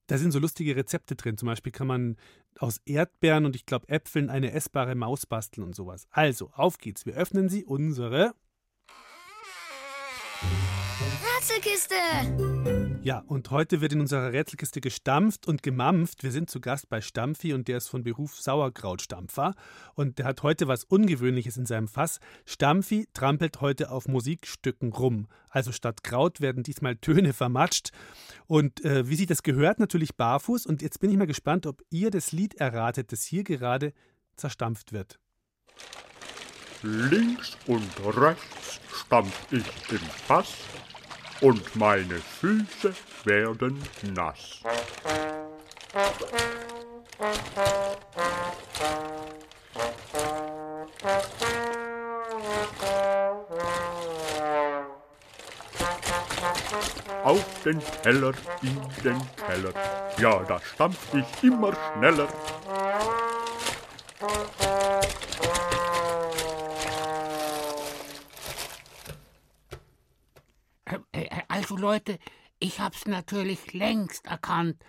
da 0.06 0.20
sind 0.20 0.30
so 0.32 0.38
lustige 0.38 0.76
Rezepte 0.76 1.16
drin. 1.16 1.40
Zum 1.40 1.48
Beispiel 1.48 1.72
kann 1.72 1.88
man 1.88 2.18
aus 2.60 2.82
Erdbeeren 2.86 3.46
und 3.46 3.56
ich 3.56 3.66
glaube 3.66 3.90
Äpfeln 3.90 4.30
eine 4.30 4.52
essbare 4.52 4.94
Maus 4.94 5.26
basteln 5.26 5.66
und 5.66 5.76
sowas. 5.76 6.06
Also, 6.12 6.52
auf 6.54 6.78
geht's. 6.78 7.08
Wir 7.08 7.16
öffnen 7.16 7.50
sie 7.50 7.66
unsere 7.66 8.36
Rätselkiste! 11.46 11.96
Ja, 13.04 13.20
und 13.28 13.52
heute 13.52 13.80
wird 13.80 13.94
in 13.94 14.02
unserer 14.02 14.32
Rätselkiste 14.34 14.82
gestampft 14.82 15.48
und 15.48 15.62
gemampft. 15.62 16.24
Wir 16.24 16.32
sind 16.32 16.50
zu 16.50 16.60
Gast 16.60 16.90
bei 16.90 17.02
Stampfi 17.02 17.54
und 17.54 17.68
der 17.68 17.78
ist 17.78 17.88
von 17.88 18.04
Beruf 18.04 18.42
Sauerkrautstampfer. 18.42 19.54
Und 19.94 20.18
der 20.18 20.26
hat 20.26 20.42
heute 20.42 20.68
was 20.68 20.86
Ungewöhnliches 20.86 21.58
in 21.58 21.68
seinem 21.68 21.88
Fass. 21.88 22.20
Stampfi 22.46 23.08
trampelt 23.14 23.62
heute 23.62 23.92
auf 23.92 24.08
Musikstücken 24.08 24.92
rum. 24.92 25.28
Also 25.48 25.72
statt 25.72 26.04
Kraut 26.04 26.42
werden 26.42 26.64
diesmal 26.64 26.96
Töne 26.96 27.32
vermatscht. 27.32 27.92
Und 28.48 28.84
äh, 28.84 29.08
wie 29.08 29.16
sich 29.16 29.28
das 29.28 29.44
gehört, 29.44 29.78
natürlich 29.78 30.16
barfuß. 30.16 30.66
Und 30.66 30.82
jetzt 30.82 31.00
bin 31.00 31.12
ich 31.12 31.18
mal 31.18 31.28
gespannt, 31.28 31.68
ob 31.68 31.84
ihr 31.92 32.10
das 32.10 32.32
Lied 32.32 32.56
erratet, 32.56 33.12
das 33.12 33.24
hier 33.24 33.44
gerade 33.44 33.94
zerstampft 34.36 34.94
wird. 34.94 35.20
Links 36.82 37.56
und 37.68 37.92
rechts 38.18 38.80
stampf 38.92 39.46
ich 39.52 39.92
im 39.92 40.00
Fass 40.00 40.56
und 41.42 41.76
meine 41.76 42.16
Füße 42.16 42.94
werden 43.24 43.82
nass. 44.14 44.62
Auf 57.24 57.44
den 57.64 57.82
Teller, 58.04 58.34
in 58.62 58.82
den 59.04 59.22
Keller, 59.36 59.74
ja, 60.18 60.44
da 60.44 60.60
stampf 60.62 61.14
ich 61.14 61.44
immer 61.44 61.74
schneller. 61.74 62.28
Also 71.48 71.78
Leute, 71.78 72.20
ich 72.60 72.80
hab's 72.80 73.06
natürlich 73.06 73.74
längst 73.74 74.26
erkannt. 74.26 74.84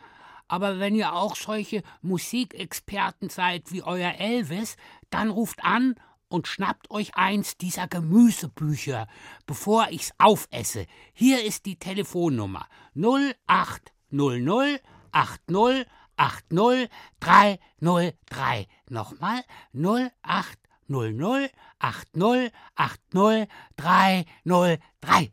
Aber 0.49 0.79
wenn 0.79 0.95
ihr 0.95 1.13
auch 1.13 1.35
solche 1.35 1.83
Musikexperten 2.03 3.31
seid 3.31 3.73
wie 3.73 3.83
euer 3.83 4.15
Elvis, 4.15 4.77
dann 5.11 5.31
ruft 5.31 5.65
an 5.65 5.97
und 6.29 6.47
schnappt 6.47 6.91
euch 6.91 7.17
eins 7.17 7.57
dieser 7.57 7.89
Gemüsebücher, 7.89 9.09
bevor 9.47 9.89
ich's 9.91 10.13
aufesse. 10.19 10.87
Hier 11.13 11.45
ist 11.45 11.67
die 11.67 11.79
Telefonnummer 11.79 12.67
0800 12.95 13.93
00 14.11 14.81
80 15.13 15.87
80 16.17 16.91
303. 17.21 18.67
Nochmal 18.89 19.43
08 19.73 20.59
00 20.89 21.51
80 21.79 22.53
80 22.77 23.49
303. 23.77 25.33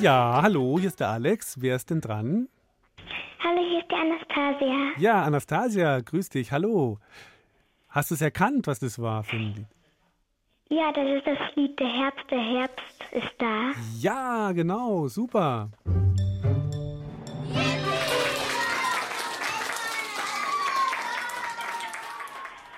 Ja, 0.00 0.40
hallo, 0.42 0.78
hier 0.78 0.88
ist 0.88 1.00
der 1.00 1.08
Alex. 1.08 1.60
Wer 1.60 1.76
ist 1.76 1.90
denn 1.90 2.00
dran? 2.00 2.48
Hallo, 3.42 3.60
hier 3.68 3.80
ist 3.80 3.90
die 3.90 3.94
Anastasia. 3.94 4.92
Ja, 4.98 5.22
Anastasia, 5.24 6.00
grüß 6.00 6.28
dich, 6.30 6.52
hallo. 6.52 6.98
Hast 7.88 8.10
du 8.10 8.14
es 8.14 8.20
erkannt, 8.22 8.66
was 8.66 8.78
das 8.78 8.98
war 8.98 9.22
für 9.24 9.36
ein 9.36 9.54
Lied? 9.54 9.66
Ja, 10.68 10.92
das 10.92 11.04
ist 11.08 11.26
das 11.26 11.38
Lied 11.56 11.78
Der 11.80 11.88
Herbst, 11.88 12.24
der 12.30 12.38
Herbst 12.40 13.04
ist 13.12 13.34
da. 13.38 13.72
Ja, 13.98 14.52
genau, 14.52 15.08
super. 15.08 15.70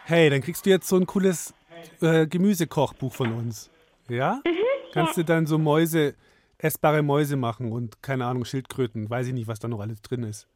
Hey, 0.05 0.29
dann 0.31 0.41
kriegst 0.41 0.67
du 0.67 0.71
jetzt 0.71 0.89
so 0.89 0.97
ein 0.97 1.07
cooles 1.07 1.55
äh, 2.01 2.27
Gemüsekochbuch 2.27 3.13
von 3.13 3.33
uns. 3.33 3.71
Ja? 4.09 4.41
Mhm, 4.45 4.51
Kannst 4.93 5.17
du 5.17 5.25
dann 5.25 5.47
so 5.47 5.59
Mäuse, 5.59 6.15
essbare 6.63 7.03
Mäuse 7.03 7.37
machen 7.37 7.73
und 7.73 8.03
keine 8.03 8.27
Ahnung, 8.27 8.45
Schildkröten. 8.45 9.11
Weiß 9.11 9.27
ich 9.27 9.35
nicht, 9.35 9.49
was 9.49 9.59
da 9.59 9.69
noch 9.69 9.81
alles 9.81 10.01
drin 10.03 10.23
ist. 10.23 10.49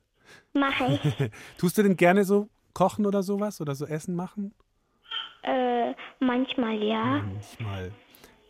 Mache 0.54 0.98
ich. 1.02 1.30
Tust 1.58 1.76
du 1.78 1.82
denn 1.82 1.96
gerne 1.96 2.24
so 2.24 2.48
kochen 2.74 3.06
oder 3.06 3.22
sowas 3.22 3.60
oder 3.60 3.74
so 3.74 3.84
Essen 3.86 4.14
machen? 4.16 4.54
äh, 5.42 5.94
manchmal 6.20 6.82
ja. 6.82 7.22
Manchmal. 7.22 7.92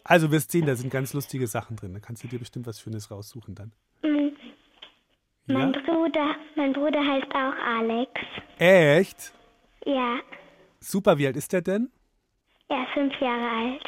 Also 0.04 0.30
wirst 0.30 0.52
sehen, 0.52 0.66
da 0.66 0.76
sind 0.76 0.90
ganz 0.90 1.12
lustige 1.12 1.46
Sachen 1.46 1.76
drin. 1.76 1.92
Da 1.92 2.00
kannst 2.00 2.22
du 2.24 2.28
dir 2.28 2.38
bestimmt 2.38 2.66
was 2.66 2.80
Schönes 2.80 3.10
raussuchen 3.10 3.54
dann. 3.54 3.72
Mhm. 4.02 4.32
Mein 5.46 5.72
Ja? 5.74 5.80
Bruder, 5.80 6.34
mein 6.56 6.72
Bruder 6.72 7.00
heißt 7.00 7.32
auch 7.34 7.54
Alex. 7.78 8.10
Echt? 8.58 9.32
Ja, 9.84 10.18
Super, 10.80 11.18
wie 11.18 11.26
alt 11.26 11.36
ist 11.36 11.52
der 11.52 11.62
denn? 11.62 11.90
er 12.68 12.82
ist 12.82 12.92
fünf 12.94 13.12
Jahre 13.20 13.48
alt. 13.48 13.84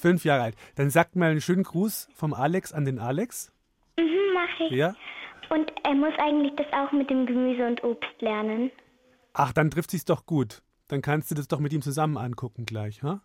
Fünf 0.00 0.24
Jahre 0.24 0.44
alt. 0.44 0.56
Dann 0.76 0.88
sagt 0.88 1.14
mal 1.14 1.30
einen 1.30 1.42
schönen 1.42 1.62
Gruß 1.62 2.08
vom 2.14 2.32
Alex 2.32 2.72
an 2.72 2.86
den 2.86 2.98
Alex. 2.98 3.52
Mhm, 3.98 4.32
mache 4.32 4.64
ich. 4.64 4.72
Ja? 4.72 4.94
Und 5.50 5.70
er 5.84 5.94
muss 5.94 6.14
eigentlich 6.18 6.54
das 6.56 6.72
auch 6.72 6.90
mit 6.92 7.10
dem 7.10 7.26
Gemüse 7.26 7.66
und 7.66 7.84
Obst 7.84 8.20
lernen. 8.20 8.70
Ach, 9.34 9.52
dann 9.52 9.70
trifft 9.70 9.90
sich's 9.90 10.06
doch 10.06 10.24
gut. 10.24 10.62
Dann 10.88 11.02
kannst 11.02 11.30
du 11.30 11.34
das 11.34 11.48
doch 11.48 11.60
mit 11.60 11.72
ihm 11.74 11.82
zusammen 11.82 12.16
angucken 12.16 12.64
gleich, 12.64 13.02
ha? 13.02 13.20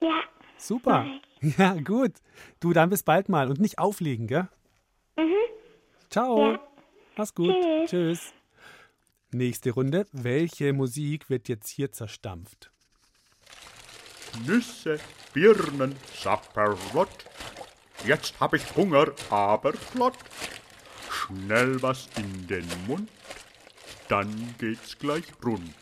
Ja. 0.00 0.20
Super. 0.56 1.06
Ja, 1.56 1.72
gut. 1.72 2.12
Du, 2.60 2.74
dann 2.74 2.90
bis 2.90 3.02
bald 3.02 3.30
mal 3.30 3.48
und 3.48 3.60
nicht 3.60 3.78
auflegen, 3.78 4.26
gell? 4.26 4.46
Mhm. 5.16 5.32
Ciao. 6.10 6.52
Ja. 6.52 6.60
Mach's 7.16 7.34
gut. 7.34 7.54
Tschüss. 7.62 7.90
Tschüss. 7.90 8.34
Nächste 9.32 9.70
Runde. 9.70 10.06
Welche 10.12 10.74
Musik 10.74 11.30
wird 11.30 11.48
jetzt 11.48 11.68
hier 11.70 11.92
zerstampft? 11.92 12.69
Nüsse, 14.46 14.98
Birnen, 15.32 15.96
Sapperlot. 16.22 17.08
Jetzt 18.04 18.34
hab 18.40 18.54
ich 18.54 18.74
Hunger, 18.74 19.06
aber 19.30 19.72
flott. 19.72 20.18
Schnell 21.10 21.80
was 21.82 22.08
in 22.16 22.46
den 22.46 22.66
Mund, 22.86 23.08
dann 24.08 24.54
geht's 24.58 24.98
gleich 24.98 25.24
rund. 25.44 25.74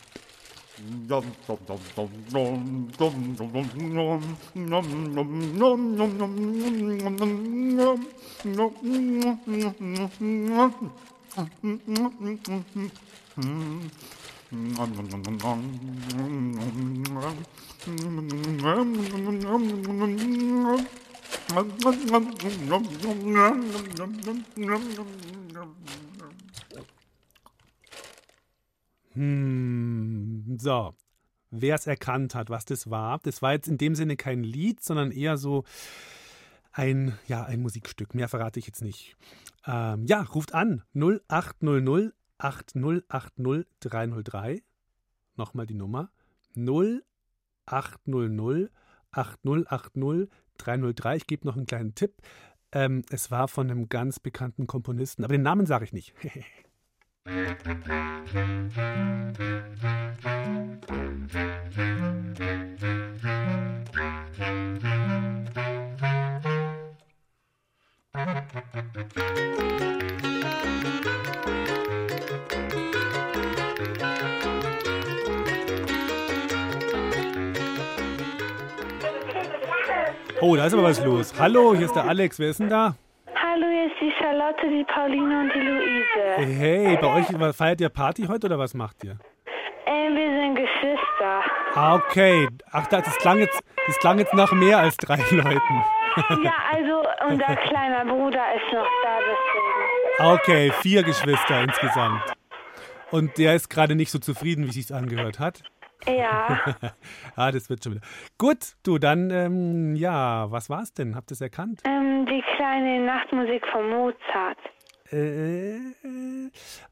Hm, 29.13 30.57
so. 30.59 30.95
Wer 31.51 31.75
es 31.75 31.87
erkannt 31.87 32.35
hat, 32.35 32.49
was 32.49 32.65
das 32.65 32.89
war, 32.91 33.19
das 33.23 33.41
war 33.41 33.53
jetzt 33.53 33.67
in 33.67 33.77
dem 33.77 33.95
Sinne 33.95 34.15
kein 34.15 34.43
Lied, 34.43 34.83
sondern 34.83 35.11
eher 35.11 35.37
so 35.37 35.63
ein, 36.71 37.17
ja, 37.27 37.43
ein 37.43 37.61
Musikstück. 37.61 38.13
Mehr 38.13 38.29
verrate 38.29 38.59
ich 38.59 38.67
jetzt 38.67 38.83
nicht. 38.83 39.15
Ähm, 39.65 40.05
ja, 40.05 40.21
ruft 40.21 40.53
an 40.53 40.83
0800 40.93 42.13
8080 42.39 43.67
303. 43.81 44.63
Nochmal 45.35 45.67
die 45.67 45.75
Nummer 45.75 46.09
0800 46.55 48.71
8080 49.11 50.29
303. 50.57 51.15
Ich 51.15 51.27
gebe 51.27 51.47
noch 51.47 51.55
einen 51.55 51.65
kleinen 51.65 51.95
Tipp. 51.95 52.17
Ähm, 52.71 53.03
es 53.09 53.31
war 53.31 53.47
von 53.47 53.69
einem 53.69 53.89
ganz 53.89 54.19
bekannten 54.19 54.67
Komponisten, 54.67 55.23
aber 55.23 55.33
den 55.33 55.41
Namen 55.43 55.65
sage 55.65 55.85
ich 55.85 55.93
nicht. 55.93 56.13
Oh, 80.41 80.55
da 80.55 80.65
ist 80.65 80.73
aber 80.73 80.83
was 80.83 81.03
los. 81.03 81.33
Hallo, 81.37 81.75
hier 81.75 81.85
ist 81.85 81.95
der 81.95 82.05
Alex. 82.05 82.39
Wer 82.39 82.49
ist 82.49 82.59
denn 82.59 82.69
da? 82.69 82.95
Hallo, 83.35 83.67
hier 83.69 83.85
ist 83.85 83.95
die 84.01 84.11
Charlotte, 84.17 84.67
die 84.67 84.83
Pauline 84.85 85.41
und 85.41 85.53
die 85.53 85.59
Luise. 85.59 86.57
Hey, 86.59 86.97
bei 86.99 87.13
euch 87.13 87.55
feiert 87.55 87.79
ihr 87.79 87.89
Party 87.89 88.25
heute 88.25 88.47
oder 88.47 88.57
was 88.57 88.73
macht 88.73 89.03
ihr? 89.03 89.19
Ähm, 89.85 90.15
wir 90.15 90.29
sind 90.29 90.55
Geschwister. 90.55 91.43
Ah, 91.75 91.95
okay. 91.95 92.47
Ach, 92.71 92.87
das 92.87 93.17
klang 93.19 93.37
jetzt, 93.37 93.59
das 93.85 93.99
klang 93.99 94.17
jetzt 94.17 94.33
nach 94.33 94.51
mehr 94.53 94.79
als 94.79 94.97
drei 94.97 95.17
Leuten. 95.29 95.83
Ja, 96.43 96.53
also 96.71 97.03
unser 97.27 97.55
kleiner 97.55 98.05
Bruder 98.05 98.53
ist 98.55 98.73
noch 98.73 98.87
da, 99.03 99.19
deswegen. 99.19 100.33
Okay, 100.33 100.71
vier 100.81 101.03
Geschwister 101.03 101.63
insgesamt. 101.63 102.21
Und 103.11 103.37
der 103.37 103.55
ist 103.55 103.69
gerade 103.69 103.95
nicht 103.95 104.11
so 104.11 104.19
zufrieden, 104.19 104.65
wie 104.65 104.71
sich's 104.71 104.91
angehört 104.91 105.39
hat. 105.39 105.63
Ja. 106.07 106.75
ah, 107.35 107.51
das 107.51 107.69
wird 107.69 107.83
schon 107.83 107.93
wieder. 107.93 108.05
Gut, 108.37 108.75
du, 108.83 108.97
dann, 108.97 109.29
ähm, 109.31 109.95
ja, 109.95 110.49
was 110.51 110.69
war's 110.69 110.93
denn? 110.93 111.15
Habt 111.15 111.31
ihr 111.31 111.33
es 111.33 111.41
erkannt? 111.41 111.81
Ähm, 111.85 112.25
die 112.25 112.43
kleine 112.55 113.05
Nachtmusik 113.05 113.65
von 113.67 113.89
Mozart. 113.89 114.57
Äh, 115.11 115.79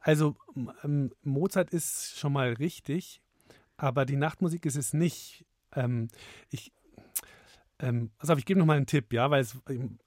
also, 0.01 0.35
ähm, 0.83 1.11
Mozart 1.23 1.71
ist 1.71 2.19
schon 2.19 2.33
mal 2.33 2.53
richtig, 2.53 3.21
aber 3.77 4.05
die 4.05 4.15
Nachtmusik 4.15 4.65
ist 4.65 4.75
es 4.75 4.93
nicht. 4.93 5.45
Ähm, 5.75 6.07
ich, 6.49 6.71
ähm, 7.79 8.11
pass 8.17 8.29
auf, 8.29 8.37
ich 8.39 8.45
gebe 8.45 8.59
noch 8.59 8.65
mal 8.65 8.77
einen 8.77 8.85
Tipp, 8.85 9.13
ja, 9.13 9.29
weil 9.29 9.41
es, 9.41 9.57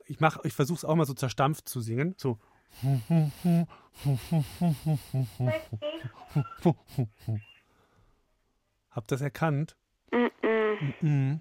ich 0.07 0.21
mach, 0.21 0.45
ich 0.45 0.53
versuche 0.53 0.79
es 0.79 0.85
auch 0.85 0.97
mal 0.97 1.07
so 1.07 1.15
zerstampft 1.15 1.69
zu 1.69 1.81
singen. 1.81 2.15
So. 2.17 2.39
Habt 8.91 9.13
ihr 9.13 9.17
das 9.17 9.21
erkannt? 9.21 9.77
Mhm. 11.01 11.41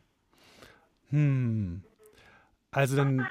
Hm. 1.10 1.84
Also 2.72 2.96
dann, 2.96 3.28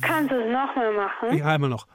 Kannst 0.00 0.30
du 0.30 0.36
es 0.36 0.52
nochmal 0.52 0.94
machen? 0.94 1.36
ja, 1.36 1.54
immer 1.54 1.68
noch. 1.68 1.86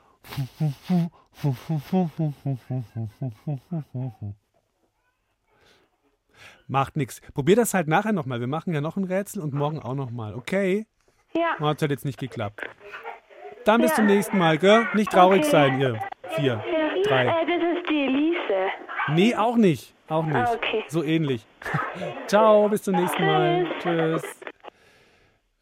Macht 6.67 6.97
nichts. 6.97 7.21
Probier 7.33 7.55
das 7.55 7.73
halt 7.73 7.87
nachher 7.87 8.11
nochmal. 8.11 8.39
Wir 8.39 8.47
machen 8.47 8.73
ja 8.73 8.81
noch 8.81 8.97
ein 8.97 9.03
Rätsel 9.03 9.41
und 9.41 9.53
morgen 9.53 9.79
auch 9.79 9.93
nochmal. 9.93 10.33
Okay? 10.33 10.87
Ja. 11.33 11.59
Hat 11.59 11.81
halt 11.81 11.91
jetzt 11.91 12.05
nicht 12.05 12.19
geklappt. 12.19 12.61
Dann 13.65 13.81
bis 13.81 13.91
Ja. 13.91 13.95
zum 13.97 14.05
nächsten 14.07 14.37
Mal, 14.37 14.57
gell? 14.57 14.87
Nicht 14.93 15.11
traurig 15.11 15.41
Okay. 15.41 15.49
sein, 15.51 15.79
ihr 15.79 15.99
vier, 16.35 16.63
Ja. 16.65 17.03
drei. 17.03 17.25
Äh, 17.25 17.45
das 17.45 17.77
ist 17.79 17.89
die 17.89 18.05
Elise. 18.05 18.71
Nee, 19.09 19.35
auch 19.35 19.55
nicht. 19.57 19.93
Auch 20.07 20.23
nicht. 20.25 20.35
Ah, 20.35 20.53
okay. 20.53 20.83
So 20.87 21.03
ähnlich. 21.03 21.45
Ciao, 22.27 22.67
bis 22.69 22.83
zum 22.83 22.95
nächsten 22.95 23.25
Mal. 23.25 23.67
Tschüss. 23.79 24.23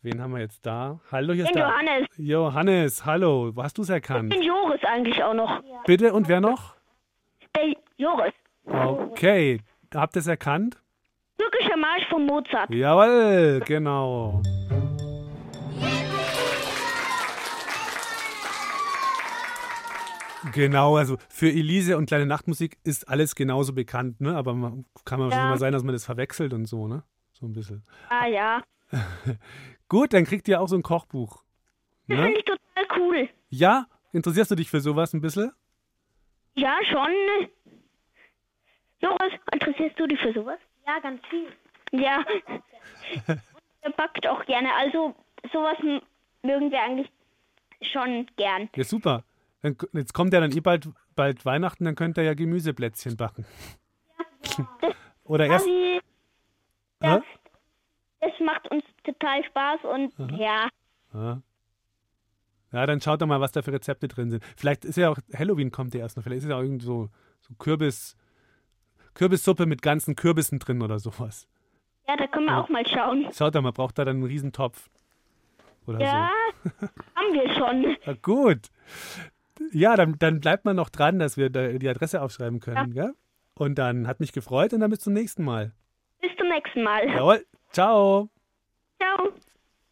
Wen 0.01 0.22
haben 0.22 0.34
wir 0.34 0.41
jetzt 0.41 0.66
da? 0.66 0.99
Hallo, 1.12 1.34
hier 1.34 1.45
ist 1.45 1.56
der 1.56 1.62
Johannes. 1.70 2.08
Johannes, 2.18 3.06
hallo. 3.06 3.54
Hast 3.58 3.78
du 3.78 3.84
es 3.84 3.89
Ich 3.89 3.93
erkannt? 3.93 4.30
bin 4.32 4.41
Joris 4.41 4.84
eigentlich 4.84 5.24
auch 5.24 5.34
noch. 5.34 5.62
Bitte, 5.86 6.14
und 6.14 6.28
wer 6.28 6.41
noch? 6.41 6.76
Der 7.56 7.74
Joris. 7.95 8.34
Okay, 8.66 9.62
habt 9.95 10.16
ihr 10.18 10.20
es 10.20 10.28
erkannt? 10.28 10.78
Von 12.14 12.28
Mozart. 12.28 12.70
Jawohl, 12.70 13.59
genau. 13.66 14.39
Genau, 20.53 20.97
also 20.97 21.18
für 21.30 21.47
Elise 21.47 21.97
und 21.97 22.05
kleine 22.07 22.26
Nachtmusik 22.26 22.78
ist 22.84 23.07
alles 23.07 23.34
genauso 23.36 23.74
bekannt, 23.74 24.20
ne? 24.20 24.36
Aber 24.36 24.53
man, 24.53 24.86
kann 25.05 25.20
man 25.20 25.30
Ja. 25.30 25.38
schon 25.38 25.49
mal 25.49 25.57
sein, 25.57 25.72
dass 25.72 25.84
man 25.84 25.93
das 25.93 26.05
verwechselt 26.05 26.53
und 26.53 26.66
so, 26.66 26.88
ne? 26.88 27.03
So 27.32 27.45
ein 27.45 27.53
bisschen. 27.53 27.84
Ah 28.09 28.28
ja. 28.28 28.61
Gut, 29.88 30.14
dann 30.14 30.26
kriegt 30.26 30.47
ihr 30.49 30.59
auch 30.59 30.68
so 30.68 30.76
ein 30.76 30.84
Kochbuch. 30.84 31.43
Das 32.07 32.18
Ne? 32.18 32.24
finde 32.26 32.39
ich 32.39 32.45
total 32.45 32.99
cool. 32.99 33.30
Ja? 33.49 33.88
Interessierst 34.11 34.51
du 34.51 34.55
dich 34.55 34.70
für 34.70 34.82
sowas 34.82 35.14
ein 35.14 35.22
bisschen? 35.22 35.51
Ja, 36.55 36.76
schon. 36.91 37.47
Joris, 38.99 39.34
interessierst 39.53 39.97
du 39.99 40.07
dich 40.07 40.20
für 40.20 40.34
sowas? 40.34 40.59
Ja, 40.86 40.99
ganz 40.99 41.22
viel. 41.30 41.47
Ja. 41.94 42.24
Er 43.82 43.91
backt 43.91 44.28
auch 44.28 44.46
gerne. 44.46 44.74
Also 44.76 45.16
sowas 45.52 45.78
mögen 46.41 46.72
wir 46.72 46.82
eigentlich 46.82 47.10
schon 47.91 48.28
gern. 48.36 48.70
Ja, 48.76 48.84
super. 48.84 49.24
Dann, 49.62 49.78
jetzt 49.94 50.14
kommt 50.14 50.34
ja 50.34 50.41
dann 50.41 50.52
eh 50.52 50.60
bald, 50.60 50.89
bald 51.16 51.46
Weihnachten, 51.46 51.86
dann 51.86 51.96
könnt 51.96 52.18
ihr 52.18 52.24
ja 52.24 52.34
Gemüseplätzchen 52.34 53.16
backen. 53.16 53.46
Oder 55.24 55.48
erst. 55.48 55.68
Hä? 55.68 57.20
es 58.20 58.39
macht 58.39 58.70
uns 58.72 58.84
total 59.04 59.44
Spaß 59.44 59.80
und 59.84 60.20
Aha. 60.20 60.38
ja. 60.38 60.70
Ja. 61.14 61.41
ja, 62.72 62.86
dann 62.86 63.02
schaut 63.02 63.22
doch 63.22 63.28
mal, 63.28 63.41
was 63.41 63.52
da 63.52 63.62
für 63.62 63.74
Rezepte 63.74 64.08
drin 64.08 64.32
sind. 64.32 64.44
Vielleicht 64.58 64.86
ist 64.86 64.98
ja 64.98 65.10
auch 65.10 65.18
Halloween 65.36 65.72
kommt 65.72 65.94
ja 65.94 66.00
erst 66.02 66.18
noch. 66.18 66.24
Vielleicht 66.24 66.44
ist 66.44 66.50
ja 66.50 66.58
auch 66.58 66.62
irgend 66.62 66.82
so, 66.82 67.10
so 67.41 67.54
Kürbis, 67.56 68.16
Kürbissuppe 69.14 69.66
mit 69.66 69.82
ganzen 69.82 70.16
Kürbissen 70.16 70.60
drin 70.60 70.82
oder 70.82 71.00
sowas. 71.00 71.48
Ja, 72.08 72.18
da 72.18 72.28
können 72.28 72.45
wir 72.45 72.51
Ja. 72.54 72.62
auch 72.62 72.70
mal 72.70 72.86
schauen. 72.86 73.28
Schaut 73.34 73.56
doch 73.56 73.62
mal, 73.62 73.72
braucht 73.72 73.97
da 73.97 74.06
dann 74.06 74.18
einen 74.18 74.26
Riesentopf. 74.26 74.89
Oder 75.88 75.99
Ja, 76.01 76.30
haben 77.16 77.34
wir 77.34 77.49
schon. 77.56 77.84
so. 78.06 78.12
Ja, 78.12 78.18
gut. 78.22 78.60
Ja, 79.72 79.95
dann, 79.95 80.18
dann 80.20 80.39
bleibt 80.39 80.66
man 80.66 80.76
noch 80.76 80.89
dran, 80.89 81.20
dass 81.20 81.38
wir 81.38 81.49
da 81.49 81.68
die 81.68 81.89
Adresse 81.89 82.22
aufschreiben 82.22 82.60
können, 82.60 82.93
gell? 82.93 83.14
Und 83.56 83.76
dann 83.78 84.08
hat 84.08 84.20
mich 84.20 84.32
gefreut 84.34 84.74
und 84.74 84.80
dann 84.80 84.89
bis 84.89 84.99
zum 85.01 85.14
nächsten 85.14 85.43
Mal. 85.43 85.72
Bis 86.22 86.32
zum 86.38 86.47
nächsten 86.49 86.84
Mal. 86.84 87.08
Jawohl. 87.10 87.45
Ciao. 87.72 88.30
Ciao. 88.99 89.34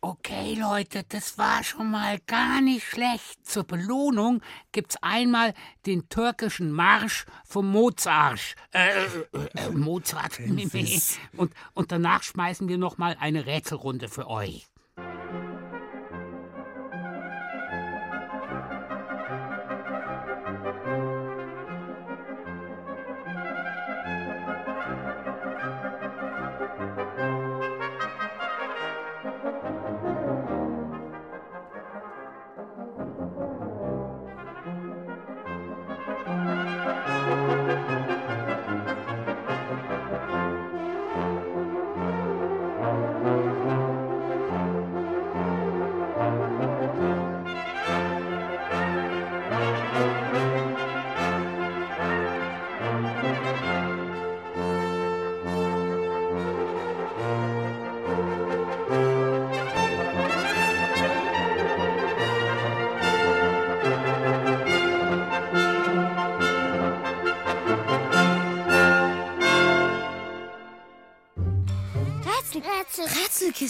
Okay, 0.03 0.55
Leute, 0.55 1.03
das 1.07 1.37
war 1.37 1.63
schon 1.63 1.91
mal 1.91 2.17
gar 2.25 2.59
nicht 2.59 2.87
schlecht. 2.87 3.45
Zur 3.45 3.63
Belohnung 3.65 4.41
gibt's 4.71 4.97
einmal 5.03 5.53
den 5.85 6.09
türkischen 6.09 6.71
Marsch 6.71 7.27
vom 7.45 7.69
Mozart. 7.69 8.55
Äh, 8.71 9.05
äh, 9.05 9.17
äh, 9.53 9.69
Mozart. 9.69 10.39
Und, 11.37 11.53
und 11.75 11.91
danach 11.91 12.23
schmeißen 12.23 12.67
wir 12.67 12.79
noch 12.79 12.97
mal 12.97 13.15
eine 13.19 13.45
Rätselrunde 13.45 14.09
für 14.09 14.27
euch. 14.27 14.70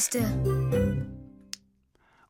Rätselkiste. 0.01 1.07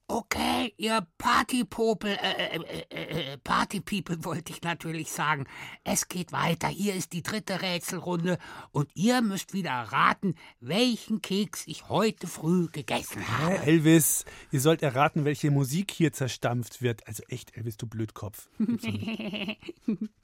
Okay, 0.08 0.74
ihr 0.76 1.08
Partypopel, 1.18 2.18
äh, 2.22 2.58
äh, 2.58 2.84
äh, 2.90 3.34
äh, 3.34 3.38
Partypeople 3.38 4.26
wollte 4.26 4.52
ich 4.52 4.62
natürlich 4.62 5.10
sagen. 5.10 5.46
Es 5.86 6.10
geht 6.10 6.34
weiter. 6.34 6.68
Hier 6.68 6.96
ist 6.96 7.14
die 7.14 7.24
dritte 7.24 7.62
Rätselrunde 7.62 8.38
und 8.74 8.90
ihr 8.94 9.22
müsst 9.22 9.54
wieder 9.54 9.72
raten, 9.72 10.36
welchen 10.60 11.22
Keks 11.22 11.66
ich 11.66 11.88
heute 11.88 12.28
früh 12.28 12.68
gegessen 12.68 13.26
habe. 13.26 13.60
Hä, 13.60 13.72
Elvis, 13.72 14.26
ihr 14.52 14.60
sollt 14.60 14.84
erraten, 14.84 15.24
welche 15.24 15.50
Musik 15.50 15.92
hier 15.92 16.12
zerstampft 16.12 16.82
wird. 16.82 17.08
Also 17.08 17.24
echt, 17.30 17.56
Elvis, 17.56 17.78
du 17.78 17.88
Blödkopf. 17.88 18.50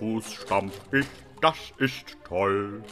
Gibt's 0.00 0.46
doch 0.48 0.62
nicht. 0.62 0.70
Barfuß 0.70 0.72
stampf 0.72 0.80
ich, 0.92 1.06
das 1.40 1.56
ist 1.78 2.16
toll. 2.26 2.82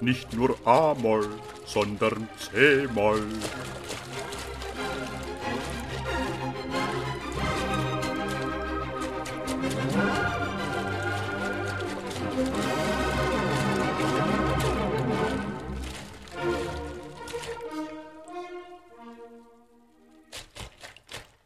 Nicht 0.00 0.32
nur 0.32 0.56
A-Moll, 0.66 1.28
sondern 1.64 2.28
C-Moll. 2.38 3.22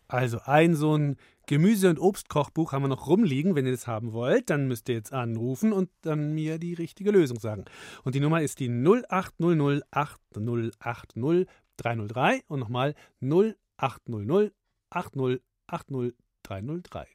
Also 0.08 0.40
ein 0.44 0.74
so 0.74 0.94
ein 0.94 1.16
Gemüse- 1.52 1.90
und 1.90 1.98
Obstkochbuch 1.98 2.72
haben 2.72 2.84
wir 2.84 2.88
noch 2.88 3.08
rumliegen. 3.08 3.54
Wenn 3.54 3.66
ihr 3.66 3.72
das 3.72 3.86
haben 3.86 4.14
wollt, 4.14 4.48
dann 4.48 4.68
müsst 4.68 4.88
ihr 4.88 4.94
jetzt 4.94 5.12
anrufen 5.12 5.74
und 5.74 5.90
dann 6.00 6.32
mir 6.32 6.56
die 6.56 6.72
richtige 6.72 7.10
Lösung 7.10 7.38
sagen. 7.38 7.66
Und 8.04 8.14
die 8.14 8.20
Nummer 8.20 8.40
ist 8.40 8.58
die 8.58 8.70
0800 8.70 9.84
8080 9.90 11.46
303 11.76 12.40
und 12.48 12.60
nochmal 12.60 12.94
0800 13.20 14.54
8080 14.88 16.14
303. 16.42 17.06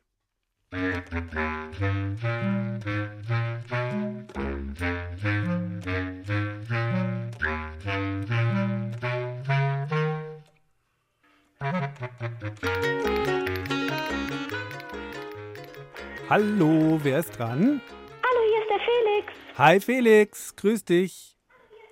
Hallo, 16.29 16.99
wer 17.01 17.19
ist 17.19 17.37
dran? 17.37 17.81
Hallo, 18.21 18.41
hier 18.47 18.61
ist 18.61 18.69
der 18.69 18.79
Felix. 18.79 19.33
Hi 19.57 19.79
Felix, 19.79 20.55
grüß 20.55 20.85
dich. 20.85 21.35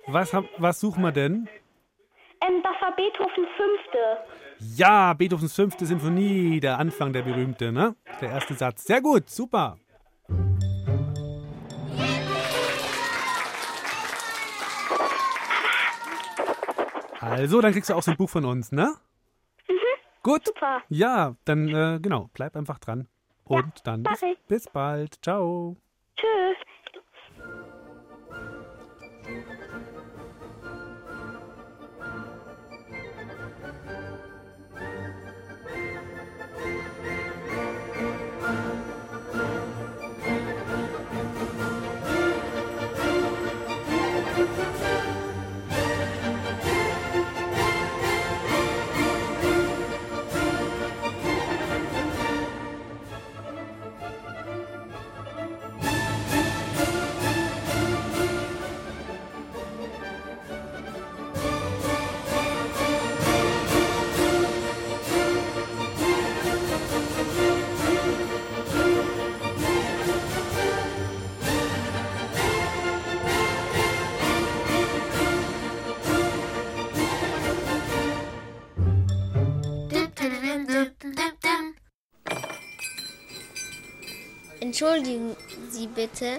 Was, 0.06 0.32
hab, 0.32 0.44
was 0.58 0.78
suchen 0.78 1.02
wir 1.02 1.10
denn? 1.10 1.48
Ähm, 2.40 2.62
das 2.62 2.74
war 2.80 2.94
Beethovens 2.94 3.48
fünfte. 3.56 3.98
Ja, 4.76 5.14
Beethovens 5.14 5.54
fünfte 5.54 5.84
Sinfonie, 5.84 6.60
der 6.60 6.78
Anfang, 6.78 7.12
der 7.12 7.22
berühmte, 7.22 7.72
ne? 7.72 7.96
Der 8.20 8.30
erste 8.30 8.54
Satz. 8.54 8.84
Sehr 8.84 9.00
gut, 9.00 9.28
super. 9.28 9.78
Also, 17.20 17.60
dann 17.60 17.72
kriegst 17.72 17.90
du 17.90 17.94
auch 17.94 18.02
so 18.02 18.12
ein 18.12 18.16
Buch 18.16 18.30
von 18.30 18.44
uns, 18.44 18.70
ne? 18.70 18.94
Gut. 20.26 20.44
Super. 20.44 20.82
Ja, 20.88 21.36
dann 21.44 21.68
äh, 21.68 22.00
genau, 22.02 22.30
bleib 22.34 22.56
einfach 22.56 22.80
dran. 22.80 23.06
Und 23.44 23.86
dann 23.86 24.02
bis, 24.02 24.24
bis 24.48 24.66
bald. 24.68 25.22
Ciao. 25.22 25.76
Tschüss. 26.16 26.56
Entschuldigen 84.78 85.34
Sie 85.70 85.86
bitte, 85.86 86.38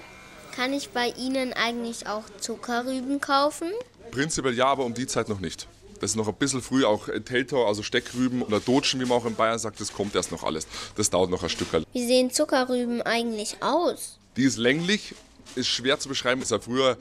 kann 0.55 0.71
ich 0.71 0.89
bei 0.89 1.07
Ihnen 1.17 1.53
eigentlich 1.53 2.05
auch 2.05 2.21
Zuckerrüben 2.39 3.19
kaufen? 3.19 3.71
Prinzipiell 4.11 4.53
ja, 4.53 4.67
aber 4.67 4.85
um 4.85 4.93
die 4.93 5.07
Zeit 5.07 5.27
noch 5.27 5.39
nicht. 5.39 5.67
Das 5.99 6.11
ist 6.11 6.17
noch 6.17 6.27
ein 6.27 6.35
bisschen 6.35 6.61
früh, 6.61 6.85
auch 6.85 7.09
Teltor, 7.25 7.67
also 7.67 7.81
Steckrüben 7.81 8.43
oder 8.43 8.59
Dotschen, 8.59 8.99
wie 8.99 9.05
man 9.05 9.17
auch 9.17 9.25
in 9.25 9.33
Bayern 9.33 9.57
sagt, 9.57 9.81
das 9.81 9.91
kommt 9.91 10.13
erst 10.13 10.31
noch 10.31 10.43
alles. 10.43 10.67
Das 10.95 11.09
dauert 11.09 11.31
noch 11.31 11.41
ein 11.41 11.49
Stück. 11.49 11.69
Wie 11.91 12.05
sehen 12.05 12.29
Zuckerrüben 12.29 13.01
eigentlich 13.01 13.57
aus? 13.61 14.19
Die 14.35 14.43
ist 14.43 14.57
länglich, 14.57 15.15
ist 15.55 15.69
schwer 15.69 15.97
zu 15.97 16.07
beschreiben, 16.07 16.43
ist 16.43 16.51
ja 16.51 16.59
früher 16.59 16.95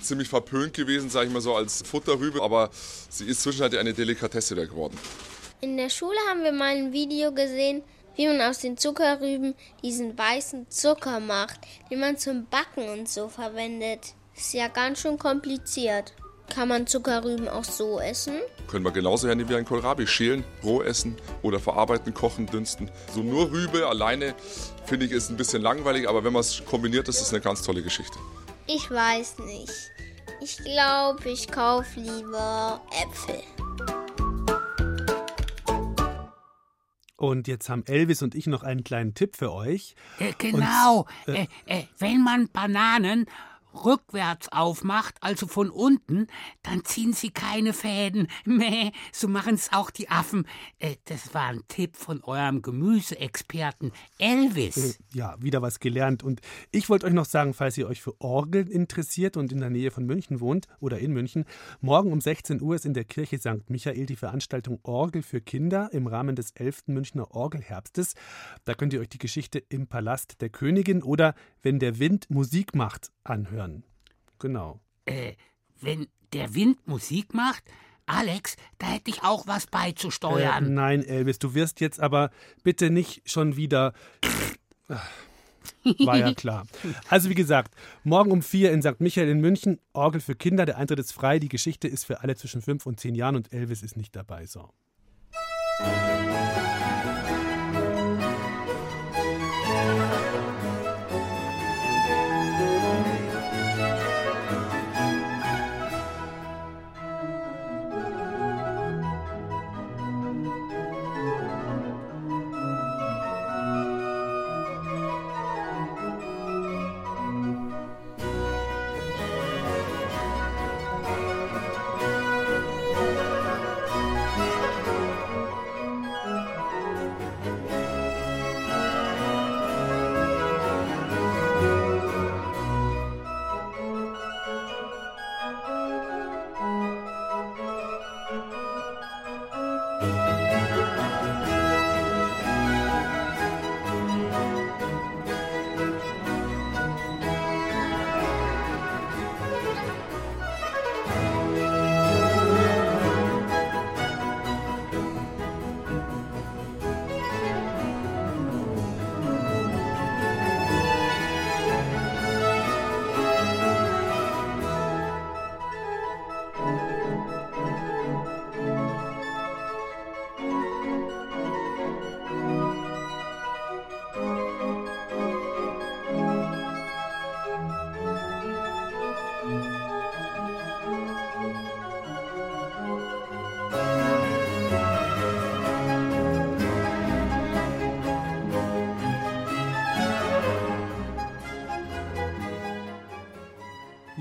ziemlich 0.00 0.28
verpönt 0.28 0.74
gewesen, 0.74 1.10
sage 1.10 1.26
ich 1.26 1.32
mal 1.32 1.40
so, 1.40 1.56
als 1.56 1.82
Futterrübe, 1.82 2.40
aber 2.40 2.70
sie 3.10 3.24
ist 3.24 3.42
zwischenzeitlich 3.42 3.80
eine 3.80 3.94
Delikatesse 3.94 4.54
geworden. 4.54 4.96
In 5.60 5.76
der 5.76 5.90
Schule 5.90 6.18
haben 6.30 6.44
wir 6.44 6.52
mal 6.52 6.76
ein 6.76 6.92
Video 6.92 7.32
gesehen, 7.32 7.82
wie 8.18 8.26
man 8.26 8.40
aus 8.42 8.58
den 8.58 8.76
Zuckerrüben 8.76 9.54
diesen 9.82 10.18
weißen 10.18 10.68
Zucker 10.68 11.20
macht, 11.20 11.60
den 11.88 12.00
man 12.00 12.18
zum 12.18 12.46
Backen 12.46 12.88
und 12.88 13.08
so 13.08 13.28
verwendet. 13.28 14.14
Ist 14.36 14.54
ja 14.54 14.66
ganz 14.66 15.00
schön 15.00 15.18
kompliziert. 15.18 16.12
Kann 16.52 16.66
man 16.68 16.88
Zuckerrüben 16.88 17.48
auch 17.48 17.62
so 17.62 18.00
essen? 18.00 18.34
Können 18.66 18.84
wir 18.84 18.90
genauso 18.90 19.28
gerne 19.28 19.48
wie 19.48 19.54
ein 19.54 19.64
Kohlrabi 19.64 20.06
schälen, 20.06 20.42
roh 20.64 20.82
essen 20.82 21.16
oder 21.42 21.60
verarbeiten, 21.60 22.12
kochen, 22.12 22.46
dünsten. 22.46 22.90
So 23.14 23.20
nur 23.20 23.52
Rübe 23.52 23.86
alleine 23.86 24.34
finde 24.84 25.06
ich 25.06 25.12
ist 25.12 25.30
ein 25.30 25.36
bisschen 25.36 25.62
langweilig, 25.62 26.08
aber 26.08 26.24
wenn 26.24 26.32
man 26.32 26.40
es 26.40 26.64
kombiniert, 26.64 27.08
ist 27.08 27.20
es 27.20 27.32
eine 27.32 27.40
ganz 27.40 27.62
tolle 27.62 27.82
Geschichte. 27.82 28.18
Ich 28.66 28.90
weiß 28.90 29.38
nicht. 29.40 29.92
Ich 30.40 30.56
glaube, 30.58 31.30
ich 31.30 31.46
kaufe 31.48 32.00
lieber 32.00 32.80
Äpfel. 33.00 33.42
Und 37.18 37.48
jetzt 37.48 37.68
haben 37.68 37.82
Elvis 37.84 38.22
und 38.22 38.36
ich 38.36 38.46
noch 38.46 38.62
einen 38.62 38.84
kleinen 38.84 39.12
Tipp 39.12 39.34
für 39.36 39.52
euch. 39.52 39.96
Äh, 40.20 40.32
genau. 40.38 41.04
Und, 41.26 41.34
äh, 41.34 41.48
äh, 41.66 41.80
äh, 41.80 41.84
wenn 41.98 42.22
man 42.22 42.48
Bananen 42.48 43.26
rückwärts 43.84 44.48
aufmacht, 44.50 45.16
also 45.20 45.46
von 45.46 45.70
unten, 45.70 46.26
dann 46.62 46.84
ziehen 46.84 47.12
sie 47.12 47.30
keine 47.30 47.72
Fäden. 47.72 48.28
Meh, 48.44 48.90
so 49.12 49.28
machen 49.28 49.54
es 49.54 49.72
auch 49.72 49.90
die 49.90 50.08
Affen. 50.08 50.46
Äh, 50.78 50.96
das 51.04 51.34
war 51.34 51.48
ein 51.48 51.62
Tipp 51.68 51.96
von 51.96 52.22
eurem 52.24 52.62
Gemüseexperten 52.62 53.92
Elvis. 54.18 54.76
Äh, 54.76 54.94
Ja, 55.12 55.36
wieder 55.40 55.62
was 55.62 55.80
gelernt. 55.80 56.22
Und 56.22 56.40
ich 56.70 56.88
wollte 56.88 57.06
euch 57.06 57.12
noch 57.12 57.24
sagen, 57.24 57.54
falls 57.54 57.78
ihr 57.78 57.88
euch 57.88 58.02
für 58.02 58.20
Orgeln 58.20 58.68
interessiert 58.68 59.36
und 59.36 59.52
in 59.52 59.60
der 59.60 59.70
Nähe 59.70 59.90
von 59.90 60.04
München 60.04 60.40
wohnt 60.40 60.66
oder 60.80 60.98
in 60.98 61.12
München, 61.12 61.44
morgen 61.80 62.12
um 62.12 62.20
16 62.20 62.60
Uhr 62.60 62.74
ist 62.74 62.86
in 62.86 62.94
der 62.94 63.04
Kirche 63.04 63.38
St. 63.38 63.68
Michael 63.68 64.06
die 64.06 64.16
Veranstaltung 64.16 64.80
Orgel 64.82 65.22
für 65.22 65.40
Kinder 65.40 65.90
im 65.92 66.06
Rahmen 66.06 66.36
des 66.36 66.50
11. 66.52 66.88
Münchner 66.88 67.30
Orgelherbstes. 67.30 68.14
Da 68.64 68.74
könnt 68.74 68.92
ihr 68.92 69.00
euch 69.00 69.08
die 69.08 69.18
Geschichte 69.18 69.58
im 69.58 69.86
Palast 69.86 70.40
der 70.40 70.48
Königin 70.50 71.02
oder 71.02 71.34
Wenn 71.62 71.78
der 71.78 71.98
Wind 71.98 72.30
Musik 72.30 72.74
macht 72.74 73.10
anhören. 73.30 73.84
Genau. 74.38 74.80
Äh, 75.06 75.34
wenn 75.80 76.06
der 76.32 76.54
Wind 76.54 76.86
Musik 76.86 77.34
macht, 77.34 77.62
Alex, 78.06 78.56
da 78.78 78.86
hätte 78.86 79.10
ich 79.10 79.22
auch 79.22 79.46
was 79.46 79.64
Äh, 79.64 79.68
beizusteuern. 79.70 80.72
nein, 80.74 81.02
Elvis, 81.04 81.38
du 81.38 81.54
wirst 81.54 81.80
jetzt 81.80 82.00
aber 82.00 82.30
bitte 82.62 82.90
nicht 82.90 83.28
schon 83.30 83.56
wieder. 83.56 83.92
War 86.04 86.16
ja 86.16 86.32
klar. 86.34 86.66
Also 87.08 87.28
wie 87.30 87.34
gesagt, 87.34 87.74
morgen 88.04 88.30
um 88.30 88.42
vier 88.42 88.72
in 88.72 88.82
St. 88.82 89.00
Michael 89.00 89.28
in 89.28 89.40
München, 89.40 89.78
Orgel 89.92 90.20
für 90.20 90.34
Kinder, 90.34 90.64
der 90.66 90.78
Eintritt 90.78 90.98
ist 90.98 91.12
frei, 91.12 91.38
die 91.38 91.48
Geschichte 91.48 91.88
ist 91.88 92.04
für 92.04 92.20
alle 92.22 92.36
zwischen 92.36 92.62
fünf 92.62 92.86
und 92.86 92.98
zehn 92.98 93.14
Jahren 93.14 93.36
und 93.36 93.52
Elvis 93.52 93.82
ist 93.82 93.96
nicht 93.96 94.16
dabei. 94.16 94.46
So. 94.46 94.70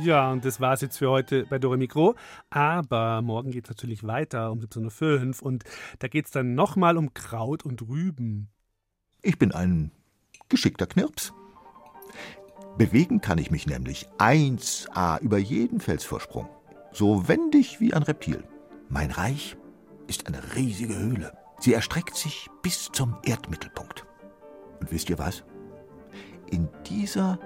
Ja, 0.08 0.32
und 0.32 0.46
das 0.46 0.62
war's 0.62 0.80
jetzt 0.80 1.00
für 1.00 1.10
heute 1.10 1.46
bei 1.48 1.60
Dore 1.60 1.76
Mikro. 1.76 2.16
Aber 2.50 3.22
morgen 3.22 3.52
geht's 3.52 3.68
natürlich 3.68 4.08
weiter 4.08 4.54
um 4.54 4.60
17.05 4.60 5.42
Uhr 5.42 5.46
und 5.46 5.66
da 6.00 6.08
geht's 6.08 6.32
dann 6.32 6.56
nochmal 6.56 6.96
um 6.96 7.14
Kraut 7.14 7.66
und 7.66 7.82
Rüben. 7.82 8.48
Ich 9.22 9.38
bin 9.38 9.52
ein 9.52 9.92
geschickter 10.48 10.88
Knirps. 10.88 11.34
Bewegen 12.78 13.20
kann 13.20 13.38
ich 13.38 13.52
mich 13.52 13.68
nämlich 13.68 14.08
1a 14.18 15.20
über 15.20 15.40
jeden 15.40 15.82
Felsvorsprung. 15.82 16.48
So 16.94 17.28
wendig 17.28 17.82
wie 17.82 17.94
ein 17.94 18.04
Reptil. 18.04 18.46
Mein 18.88 19.12
Reich 19.12 19.58
ist 20.08 20.26
eine 20.28 20.56
riesige 20.56 20.98
Höhle. 20.98 21.38
Sie 21.60 21.74
erstreckt 21.74 22.16
sich 22.16 22.48
bis 22.62 22.90
zum 22.94 23.18
Erdmittelpunkt. 23.24 24.06
Und 24.80 24.90
wisst 24.90 25.10
ihr 25.10 25.20
was? 25.20 25.44
In 26.50 26.70
dieser 26.86 27.40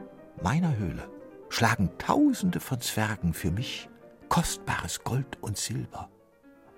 meiner 0.44 0.78
Höhle 0.78 1.10
schlagen 1.52 1.92
Tausende 1.98 2.62
von 2.62 2.80
Zwergen 2.80 3.34
für 3.34 3.52
mich 3.52 3.90
kostbares 4.30 5.04
Gold 5.04 5.38
und 5.42 5.58
Silber 5.58 6.10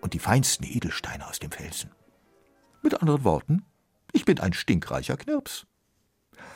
und 0.02 0.14
die 0.14 0.20
feinsten 0.20 0.66
Edelsteine 0.66 1.28
aus 1.28 1.38
dem 1.38 1.52
Felsen. 1.52 1.92
Mit 2.82 3.00
anderen 3.00 3.24
Worten, 3.24 3.66
ich 4.12 4.26
bin 4.26 4.40
ein 4.40 4.54
stinkreicher 4.54 5.16
Knirps. 5.16 5.68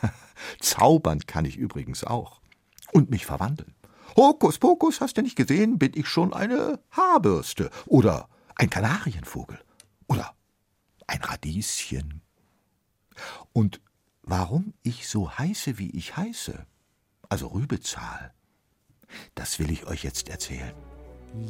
Zaubern 0.60 1.20
kann 1.28 1.46
ich 1.46 1.58
übrigens 1.58 2.04
auch. 2.04 2.42
Und 2.92 3.12
mich 3.12 3.26
verwandeln. 3.26 3.76
Hokus 4.16 4.58
pokus, 4.58 5.00
hast 5.00 5.18
du 5.18 5.22
nicht 5.22 5.36
gesehen, 5.36 5.78
bin 5.78 5.92
ich 5.94 6.08
schon 6.08 6.34
eine 6.34 6.80
Haarbürste 6.90 7.70
oder 7.86 8.30
ein 8.56 8.72
Kanarienvogel 8.72 9.60
oder 10.08 10.34
ein 11.06 11.22
Radieschen. 11.22 12.24
Und 13.54 13.80
warum 14.24 14.74
ich 14.82 15.08
so 15.08 15.38
heiße, 15.38 15.78
wie 15.78 15.92
ich 15.92 16.18
heiße, 16.18 16.66
also 17.30 17.48
Rübezahl, 17.48 18.34
das 19.36 19.60
will 19.60 19.72
ich 19.72 19.88
euch 19.88 20.04
jetzt 20.04 20.30
erzählen. 20.30 20.74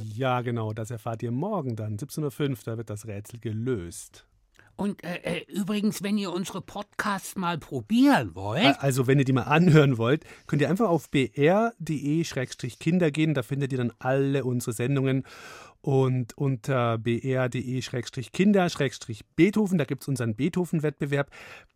Ja, 0.04 0.42
genau, 0.42 0.74
das 0.74 0.92
erfahrt 0.92 1.24
ihr 1.24 1.32
morgen 1.32 1.76
dann, 1.76 1.98
17.05 1.98 2.50
Uhr, 2.50 2.58
da 2.66 2.78
wird 2.78 2.90
das 2.90 3.08
Rätsel 3.08 3.40
gelöst. 3.40 4.28
Und 4.78 5.04
äh, 5.04 5.18
äh, 5.24 5.44
übrigens, 5.52 6.02
wenn 6.04 6.18
ihr 6.20 6.32
unsere 6.32 6.62
Podcasts 6.62 7.36
mal 7.36 7.58
probieren 7.58 8.36
wollt. 8.36 8.80
Also, 8.80 9.08
wenn 9.08 9.18
ihr 9.18 9.26
die 9.26 9.34
mal 9.34 9.42
anhören 9.44 9.98
wollt, 9.98 10.24
könnt 10.46 10.62
ihr 10.62 10.70
einfach 10.70 10.88
auf 10.88 11.10
br.de-kinder 11.10 13.10
gehen. 13.10 13.34
Da 13.34 13.42
findet 13.42 13.72
ihr 13.72 13.80
dann 13.80 13.92
alle 13.98 14.46
unsere 14.46 14.74
Sendungen. 14.74 15.24
Und 15.88 16.38
unter 16.38 16.98
br.de-kinder-beethoven, 16.98 19.78
da 19.78 19.86
gibt 19.86 20.02
es 20.02 20.10
unseren 20.10 20.36
Beethoven-Wettbewerb. 20.36 21.32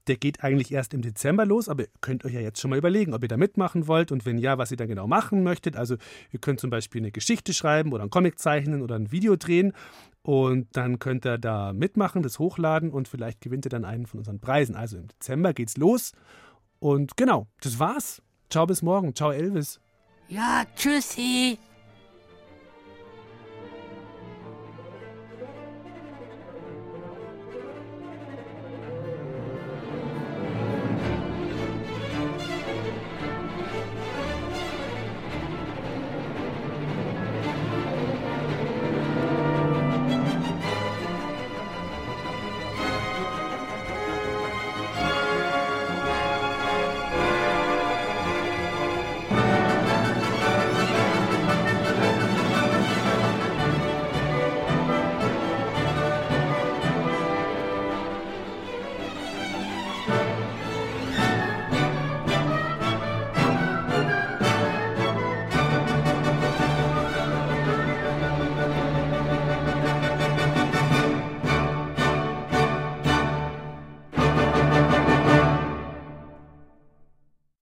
Der 0.07 0.18
geht 0.18 0.43
eigentlich 0.43 0.74
erst 0.74 0.93
im 0.93 1.01
Dezember 1.01 1.45
los, 1.45 1.70
aber 1.70 1.84
ihr 1.84 1.89
könnt 2.01 2.26
euch 2.26 2.34
ja 2.34 2.41
jetzt 2.41 2.59
schon 2.59 2.72
mal 2.72 2.78
überlegen, 2.78 3.14
ob 3.14 3.24
ihr 3.24 3.30
da 3.30 3.38
mitmachen 3.38 3.88
wollt 3.88 4.12
und 4.12 4.26
wenn 4.26 4.38
ja, 4.38 4.57
was 4.57 4.70
ihr 4.70 4.76
dann 4.76 4.89
genau 4.89 5.07
machen 5.07 5.43
möchtet. 5.43 5.78
Also 5.78 5.95
ihr 6.30 6.41
könnt 6.41 6.59
zum 6.59 6.70
Beispiel 6.70 6.99
eine 6.99 7.14
Geschichte 7.14 7.53
schreiben 7.53 7.93
oder 7.93 8.01
einen 8.01 8.09
Comic 8.09 8.38
zeichnen 8.38 8.82
oder 8.82 8.95
ein 8.95 9.14
Video 9.14 9.38
drehen 9.38 9.72
und 10.24 10.68
dann 10.74 10.99
könnt 10.99 11.26
ihr 11.26 11.38
da 11.38 11.72
mitmachen, 11.72 12.22
das 12.22 12.38
hochladen 12.38 12.91
und 12.91 13.07
vielleicht 13.07 13.39
gewinnt 13.39 13.66
ihr 13.66 13.70
dann 13.70 13.86
einen 13.86 14.07
von 14.07 14.18
unseren 14.18 14.41
Preisen. 14.41 14.76
Also 14.76 14.97
im 14.97 15.07
Dezember 15.07 15.53
geht's 15.53 15.78
los. 15.78 16.12
Und 16.80 17.16
genau, 17.16 17.47
das 17.62 17.80
war's. 17.80 18.22
Ciao 18.49 18.66
bis 18.66 18.82
morgen. 18.82 19.16
Ciao 19.16 19.32
Elvis. 19.32 19.80
Ja, 20.28 20.66
tschüssi. 20.76 21.57